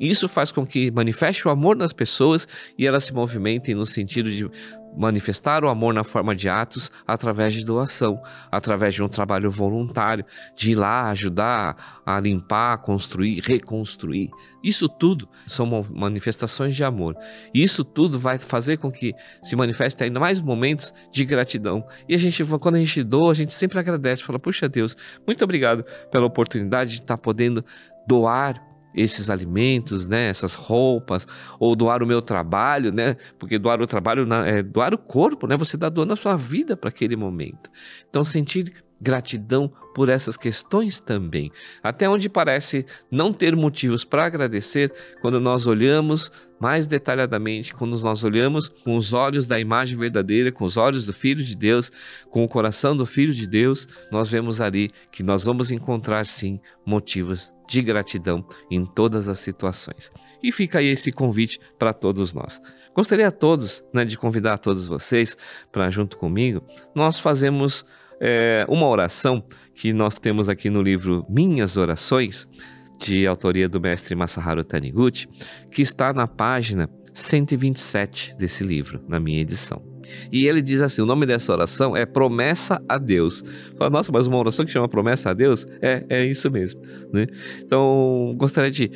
isso 0.01 0.29
faz 0.29 0.53
com 0.53 0.67
que 0.67 0.91
manifeste 0.91 1.47
o 1.47 1.51
amor 1.51 1.77
nas 1.77 1.93
pessoas 1.93 2.47
e 2.77 2.87
elas 2.87 3.05
se 3.05 3.13
movimentem 3.13 3.75
no 3.75 3.87
sentido 3.87 4.31
de 4.31 4.49
manifestar 4.97 5.65
o 5.65 5.69
amor 5.69 5.93
na 5.95 6.05
forma 6.05 6.35
de 6.35 6.49
atos 6.49 6.91
através 7.07 7.55
de 7.55 7.65
doação, 7.65 8.21
através 8.51 8.95
de 8.95 9.03
um 9.03 9.09
trabalho 9.09 9.51
voluntário, 9.51 10.25
de 10.57 10.73
ir 10.73 10.75
lá 10.75 11.11
ajudar 11.11 12.03
a 12.05 12.19
limpar, 12.19 12.79
construir, 12.79 13.41
reconstruir. 13.41 14.31
Isso 14.63 14.89
tudo 14.89 15.29
são 15.47 15.87
manifestações 15.91 16.75
de 16.75 16.85
amor. 16.85 17.17
Isso 17.55 17.85
tudo 17.85 18.19
vai 18.19 18.39
fazer 18.39 18.79
com 18.79 18.91
que 18.91 19.15
se 19.43 19.55
manifeste 19.55 20.03
ainda 20.03 20.19
mais 20.19 20.41
momentos 20.41 20.93
de 21.13 21.25
gratidão. 21.25 21.87
E 22.09 22.15
a 22.15 22.19
gente, 22.19 22.45
quando 22.59 22.75
a 22.75 22.79
gente 22.79 23.05
doa, 23.05 23.31
a 23.31 23.35
gente 23.35 23.55
sempre 23.55 23.79
agradece, 23.79 24.23
fala: 24.23 24.39
"Puxa 24.39 24.69
Deus, 24.69 24.97
muito 25.27 25.45
obrigado 25.45 25.85
pela 26.11 26.27
oportunidade 26.27 26.91
de 26.91 27.01
estar 27.01 27.19
podendo 27.19 27.65
doar 28.07 28.68
esses 28.95 29.31
alimentos, 29.31 30.09
né, 30.09 30.29
essas 30.29 30.55
roupas, 30.55 31.27
ou 31.59 31.77
doar 31.77 32.03
o 32.03 32.07
meu 32.07 32.23
trabalho, 32.23 32.93
né, 32.93 33.17
porque 33.39 33.59
doar 33.59 33.81
o 33.81 33.87
trabalho 33.87 34.27
é 34.45 34.63
doar 34.63 34.95
o 34.95 34.99
corpo, 34.99 35.47
né, 35.47 35.57
você 35.57 35.77
dá 35.77 35.89
doando 35.89 36.13
a 36.13 36.17
sua 36.17 36.37
vida 36.37 36.77
para 36.77 36.89
aquele 36.89 37.17
momento. 37.17 37.71
Então 38.09 38.25
sentir 38.25 38.73
gratidão 39.01 39.73
por 39.95 40.09
essas 40.09 40.37
questões 40.37 41.01
também. 41.01 41.51
Até 41.83 42.09
onde 42.09 42.29
parece 42.29 42.85
não 43.11 43.33
ter 43.33 43.55
motivos 43.55 44.05
para 44.05 44.25
agradecer, 44.25 44.93
quando 45.21 45.41
nós 45.41 45.67
olhamos 45.67 46.31
mais 46.61 46.87
detalhadamente, 46.87 47.75
quando 47.75 47.99
nós 47.99 48.25
olhamos 48.25 48.69
com 48.69 48.97
os 48.97 49.13
olhos 49.13 49.47
da 49.47 49.59
imagem 49.59 49.97
verdadeira, 49.97 50.51
com 50.51 50.65
os 50.65 50.77
olhos 50.77 51.07
do 51.07 51.13
Filho 51.13 51.43
de 51.45 51.57
Deus, 51.57 51.91
com 52.31 52.45
o 52.45 52.49
coração 52.49 52.97
do 52.97 53.07
Filho 53.07 53.33
de 53.33 53.47
Deus, 53.47 53.87
nós 54.11 54.31
vemos 54.31 54.61
ali 54.61 54.91
que 55.13 55.23
nós 55.23 55.45
vamos 55.45 55.71
encontrar 55.71 56.27
sim 56.27 56.61
motivos 56.85 57.53
de 57.69 57.83
gratidão 57.83 58.45
em 58.71 58.85
todas 58.85 59.29
as 59.29 59.39
situações. 59.39 60.11
E 60.43 60.51
fica 60.51 60.79
aí 60.79 60.87
esse 60.87 61.13
convite 61.13 61.61
para 61.79 61.93
todos 61.93 62.33
nós. 62.33 62.61
Gostaria 62.95 63.29
a 63.29 63.31
todos 63.31 63.85
né, 63.93 64.05
de 64.05 64.17
convidar 64.17 64.55
a 64.55 64.59
todos 64.59 64.89
vocês 64.89 65.37
para, 65.71 65.91
junto 65.91 66.17
comigo, 66.17 66.63
nós 66.95 67.21
fazemos 67.21 67.85
é, 68.21 68.67
uma 68.69 68.89
oração 68.89 69.45
que 69.75 69.93
nós 69.93 70.19
temos 70.19 70.49
aqui 70.49 70.71
no 70.71 70.83
livro 70.83 71.25
Minhas 71.29 71.77
Orações, 71.77 72.49
de 72.99 73.27
autoria 73.27 73.69
do 73.69 73.81
mestre 73.81 74.17
Masaharu 74.17 74.65
Taniguchi, 74.65 75.29
que 75.71 75.83
está 75.83 76.13
na 76.13 76.27
página 76.27 76.91
127 77.15 78.35
desse 78.37 78.65
livro, 78.65 79.01
na 79.07 79.21
minha 79.21 79.41
edição. 79.41 79.81
E 80.33 80.47
ele 80.47 80.63
diz 80.63 80.83
assim: 80.83 81.03
o 81.03 81.07
nome 81.07 81.27
dessa 81.27 81.53
oração 81.53 81.97
é 81.97 82.05
Promessa 82.05 82.83
a 82.89 82.99
Deus. 82.99 83.43
Fala, 83.77 83.91
Nossa, 83.91 84.13
mas 84.13 84.27
uma 84.27 84.39
oração 84.39 84.65
que 84.65 84.71
chama 84.71 84.89
Promessa 84.89 85.31
a 85.31 85.35
Deus? 85.35 85.67
É, 85.81 86.05
é 86.09 86.25
isso 86.25 86.51
mesmo. 86.51 86.81
Né? 87.13 87.27
Então, 87.63 88.35
gostaria 88.37 88.71
de 88.71 88.91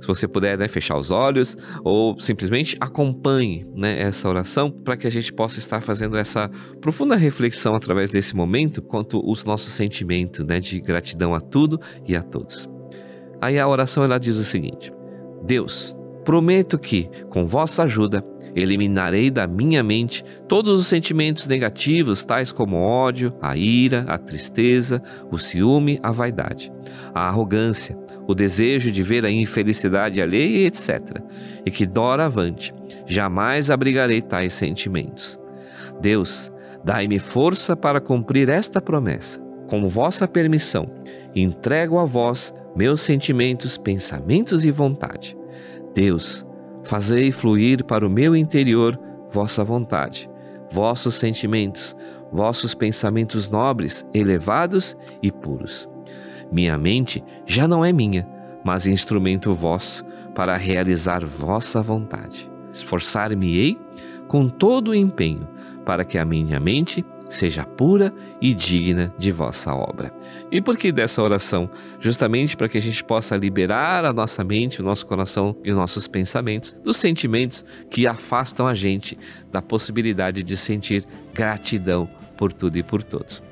se 0.00 0.06
você 0.06 0.28
puder 0.28 0.56
né, 0.56 0.68
fechar 0.68 0.96
os 0.96 1.10
olhos 1.10 1.56
ou 1.82 2.18
simplesmente 2.20 2.76
acompanhe 2.80 3.66
né, 3.74 4.00
essa 4.00 4.28
oração 4.28 4.70
para 4.70 4.96
que 4.96 5.06
a 5.06 5.10
gente 5.10 5.32
possa 5.32 5.58
estar 5.58 5.80
fazendo 5.80 6.16
essa 6.16 6.48
profunda 6.80 7.16
reflexão 7.16 7.74
através 7.74 8.10
desse 8.10 8.36
momento 8.36 8.80
quanto 8.80 9.20
os 9.28 9.44
nossos 9.44 9.72
sentimentos 9.72 10.44
né, 10.46 10.60
de 10.60 10.80
gratidão 10.80 11.34
a 11.34 11.40
tudo 11.40 11.80
e 12.06 12.14
a 12.14 12.22
todos. 12.22 12.68
Aí 13.40 13.58
a 13.58 13.68
oração 13.68 14.04
ela 14.04 14.18
diz 14.18 14.36
o 14.36 14.44
seguinte: 14.44 14.92
Deus, 15.44 15.96
prometo 16.24 16.78
que, 16.78 17.08
com 17.30 17.46
vossa 17.46 17.84
ajuda, 17.84 18.24
eliminarei 18.54 19.30
da 19.30 19.46
minha 19.46 19.82
mente 19.82 20.24
todos 20.46 20.78
os 20.78 20.86
sentimentos 20.86 21.46
negativos, 21.46 22.24
tais 22.24 22.52
como 22.52 22.76
ódio, 22.76 23.34
a 23.40 23.56
ira, 23.56 24.04
a 24.08 24.18
tristeza, 24.18 25.02
o 25.30 25.38
ciúme, 25.38 25.98
a 26.02 26.10
vaidade, 26.10 26.72
a 27.14 27.28
arrogância, 27.28 27.96
o 28.26 28.34
desejo 28.34 28.90
de 28.90 29.02
ver 29.02 29.24
a 29.24 29.30
infelicidade 29.30 30.20
alheia, 30.20 30.66
etc. 30.66 31.22
E 31.64 31.70
que 31.70 31.86
doravante 31.86 32.72
jamais 33.06 33.70
abrigarei 33.70 34.20
tais 34.20 34.54
sentimentos. 34.54 35.38
Deus, 36.00 36.52
dai-me 36.84 37.18
força 37.18 37.76
para 37.76 38.00
cumprir 38.00 38.48
esta 38.48 38.80
promessa. 38.80 39.40
Com 39.68 39.88
vossa 39.88 40.26
permissão, 40.26 40.90
entrego 41.34 41.98
a 41.98 42.04
vós 42.04 42.54
meus 42.74 43.00
sentimentos, 43.00 43.76
pensamentos 43.76 44.64
e 44.64 44.70
vontade. 44.70 45.36
Deus, 45.94 46.46
fazei 46.88 47.30
fluir 47.30 47.84
para 47.84 48.06
o 48.06 48.08
meu 48.08 48.34
interior 48.34 48.98
vossa 49.30 49.62
vontade, 49.62 50.28
vossos 50.70 51.16
sentimentos, 51.16 51.94
vossos 52.32 52.74
pensamentos 52.74 53.50
nobres, 53.50 54.08
elevados 54.14 54.96
e 55.22 55.30
puros. 55.30 55.86
Minha 56.50 56.78
mente 56.78 57.22
já 57.44 57.68
não 57.68 57.84
é 57.84 57.92
minha, 57.92 58.26
mas 58.64 58.86
instrumento 58.86 59.52
vosso 59.52 60.02
para 60.34 60.56
realizar 60.56 61.22
vossa 61.22 61.82
vontade. 61.82 62.50
Esforçar-me-ei 62.72 63.78
com 64.26 64.48
todo 64.48 64.92
o 64.92 64.94
empenho 64.94 65.46
para 65.84 66.06
que 66.06 66.16
a 66.16 66.24
minha 66.24 66.58
mente 66.58 67.04
seja 67.28 67.66
pura 67.66 68.14
e 68.40 68.54
digna 68.54 69.12
de 69.18 69.30
vossa 69.30 69.74
obra. 69.74 70.10
E 70.50 70.62
por 70.62 70.78
que 70.78 70.90
dessa 70.90 71.22
oração? 71.22 71.70
Justamente 72.00 72.56
para 72.56 72.68
que 72.68 72.78
a 72.78 72.82
gente 72.82 73.04
possa 73.04 73.36
liberar 73.36 74.04
a 74.04 74.12
nossa 74.12 74.42
mente, 74.42 74.80
o 74.80 74.84
nosso 74.84 75.06
coração 75.06 75.54
e 75.62 75.70
os 75.70 75.76
nossos 75.76 76.08
pensamentos 76.08 76.72
dos 76.72 76.96
sentimentos 76.96 77.64
que 77.90 78.06
afastam 78.06 78.66
a 78.66 78.74
gente 78.74 79.18
da 79.52 79.60
possibilidade 79.60 80.42
de 80.42 80.56
sentir 80.56 81.04
gratidão 81.34 82.08
por 82.36 82.52
tudo 82.52 82.78
e 82.78 82.82
por 82.82 83.02
todos. 83.02 83.42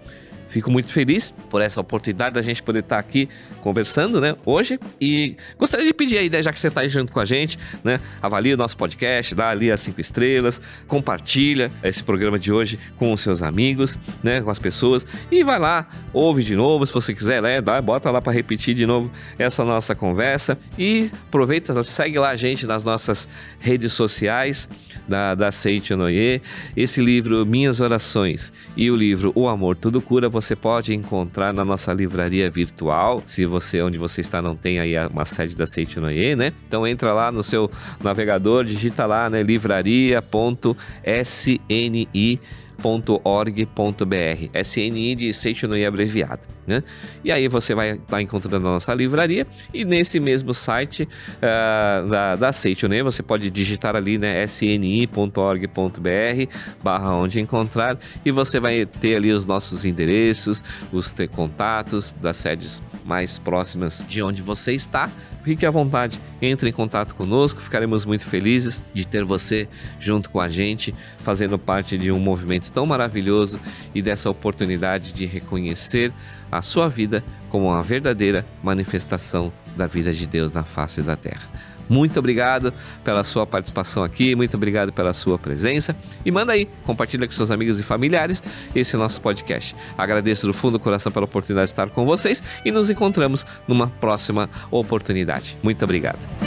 Fico 0.48 0.70
muito 0.70 0.92
feliz 0.92 1.34
por 1.50 1.60
essa 1.60 1.80
oportunidade 1.80 2.34
da 2.34 2.42
gente 2.42 2.62
poder 2.62 2.80
estar 2.80 2.98
aqui 2.98 3.28
conversando, 3.60 4.20
né, 4.20 4.36
hoje. 4.44 4.78
E 5.00 5.36
gostaria 5.58 5.86
de 5.86 5.92
pedir 5.92 6.18
aí, 6.18 6.30
né, 6.30 6.42
já 6.42 6.52
que 6.52 6.58
você 6.58 6.68
está 6.68 6.82
aí 6.82 6.88
junto 6.88 7.12
com 7.12 7.20
a 7.20 7.24
gente, 7.24 7.58
né, 7.82 8.00
avalie 8.22 8.54
o 8.54 8.56
nosso 8.56 8.76
podcast, 8.76 9.34
dá 9.34 9.50
ali 9.50 9.70
as 9.70 9.80
cinco 9.80 10.00
estrelas, 10.00 10.60
compartilha 10.86 11.70
esse 11.82 12.02
programa 12.02 12.38
de 12.38 12.52
hoje 12.52 12.78
com 12.96 13.12
os 13.12 13.20
seus 13.20 13.42
amigos, 13.42 13.98
né, 14.22 14.40
com 14.40 14.50
as 14.50 14.58
pessoas 14.58 15.06
e 15.30 15.42
vai 15.42 15.58
lá, 15.58 15.88
ouve 16.12 16.42
de 16.42 16.54
novo, 16.54 16.86
se 16.86 16.92
você 16.92 17.12
quiser, 17.12 17.42
né, 17.42 17.60
dá, 17.60 17.80
bota 17.82 18.10
lá 18.10 18.20
para 18.20 18.32
repetir 18.32 18.74
de 18.74 18.86
novo 18.86 19.10
essa 19.38 19.64
nossa 19.64 19.94
conversa 19.94 20.58
e 20.78 21.10
aproveita, 21.26 21.82
segue 21.82 22.18
lá 22.18 22.30
a 22.30 22.36
gente 22.36 22.66
nas 22.66 22.84
nossas 22.84 23.28
redes 23.58 23.92
sociais 23.92 24.68
da, 25.08 25.34
da 25.34 25.52
Seite 25.52 25.94
Noye. 25.94 26.42
Esse 26.76 27.00
livro, 27.00 27.44
Minhas 27.46 27.80
Orações, 27.80 28.52
e 28.76 28.90
o 28.90 28.96
livro 28.96 29.32
O 29.34 29.48
Amor 29.48 29.76
Tudo 29.76 30.00
Cura, 30.00 30.28
você 30.36 30.54
pode 30.54 30.94
encontrar 30.94 31.54
na 31.54 31.64
nossa 31.64 31.92
livraria 31.94 32.50
virtual. 32.50 33.22
Se 33.24 33.46
você, 33.46 33.80
onde 33.80 33.96
você 33.96 34.20
está, 34.20 34.42
não 34.42 34.54
tem 34.54 34.78
aí 34.78 34.94
uma 35.06 35.24
sede 35.24 35.56
da 35.56 35.66
Seite 35.66 35.98
Noye, 35.98 36.36
né? 36.36 36.52
Então 36.68 36.86
entra 36.86 37.14
lá 37.14 37.32
no 37.32 37.42
seu 37.42 37.70
navegador, 38.02 38.62
digita 38.64 39.06
lá, 39.06 39.30
né? 39.30 39.42
livraria.sni 39.42 40.28
sni.org.br, 42.78 44.50
SNI 44.62 45.14
de 45.14 45.32
Seitonui 45.32 45.84
abreviado. 45.84 46.46
Né? 46.66 46.82
E 47.22 47.30
aí 47.30 47.46
você 47.46 47.74
vai 47.74 47.92
estar 47.92 48.04
tá 48.06 48.22
encontrando 48.22 48.56
a 48.56 48.72
nossa 48.72 48.92
livraria 48.92 49.46
e 49.72 49.84
nesse 49.84 50.18
mesmo 50.18 50.52
site 50.52 51.04
uh, 51.04 52.08
da, 52.08 52.34
da 52.34 52.52
Seitonui 52.52 53.02
você 53.02 53.22
pode 53.22 53.48
digitar 53.50 53.94
ali 53.94 54.18
né, 54.18 54.42
sni.org.br 54.44 55.30
barra 56.82 57.14
onde 57.14 57.40
encontrar 57.40 57.96
e 58.24 58.32
você 58.32 58.58
vai 58.58 58.84
ter 58.84 59.16
ali 59.16 59.30
os 59.32 59.46
nossos 59.46 59.84
endereços, 59.84 60.64
os 60.92 61.14
contatos 61.30 62.12
das 62.12 62.36
sedes 62.36 62.82
mais 63.04 63.38
próximas 63.38 64.04
de 64.08 64.20
onde 64.20 64.42
você 64.42 64.72
está 64.72 65.08
fique 65.46 65.64
à 65.64 65.70
vontade, 65.70 66.20
entre 66.42 66.68
em 66.68 66.72
contato 66.72 67.14
conosco, 67.14 67.60
ficaremos 67.60 68.04
muito 68.04 68.26
felizes 68.26 68.82
de 68.92 69.06
ter 69.06 69.24
você 69.24 69.68
junto 70.00 70.28
com 70.28 70.40
a 70.40 70.48
gente, 70.48 70.92
fazendo 71.18 71.56
parte 71.56 71.96
de 71.96 72.10
um 72.10 72.18
movimento 72.18 72.72
tão 72.76 72.84
maravilhoso 72.84 73.58
e 73.94 74.02
dessa 74.02 74.28
oportunidade 74.28 75.14
de 75.14 75.24
reconhecer 75.24 76.12
a 76.52 76.60
sua 76.60 76.90
vida 76.90 77.24
como 77.48 77.68
uma 77.68 77.82
verdadeira 77.82 78.44
manifestação 78.62 79.50
da 79.74 79.86
vida 79.86 80.12
de 80.12 80.26
Deus 80.26 80.52
na 80.52 80.62
face 80.62 81.00
da 81.00 81.16
terra. 81.16 81.40
Muito 81.88 82.18
obrigado 82.18 82.74
pela 83.02 83.24
sua 83.24 83.46
participação 83.46 84.04
aqui, 84.04 84.34
muito 84.34 84.58
obrigado 84.58 84.92
pela 84.92 85.14
sua 85.14 85.38
presença 85.38 85.96
e 86.22 86.30
manda 86.30 86.52
aí, 86.52 86.68
compartilha 86.84 87.26
com 87.26 87.32
seus 87.32 87.50
amigos 87.50 87.80
e 87.80 87.82
familiares 87.82 88.42
esse 88.74 88.94
nosso 88.94 89.22
podcast. 89.22 89.74
Agradeço 89.96 90.46
do 90.46 90.52
fundo 90.52 90.72
do 90.72 90.80
coração 90.80 91.10
pela 91.10 91.24
oportunidade 91.24 91.68
de 91.68 91.72
estar 91.72 91.88
com 91.88 92.04
vocês 92.04 92.42
e 92.62 92.70
nos 92.70 92.90
encontramos 92.90 93.46
numa 93.66 93.88
próxima 93.88 94.50
oportunidade. 94.70 95.56
Muito 95.62 95.82
obrigado. 95.82 96.45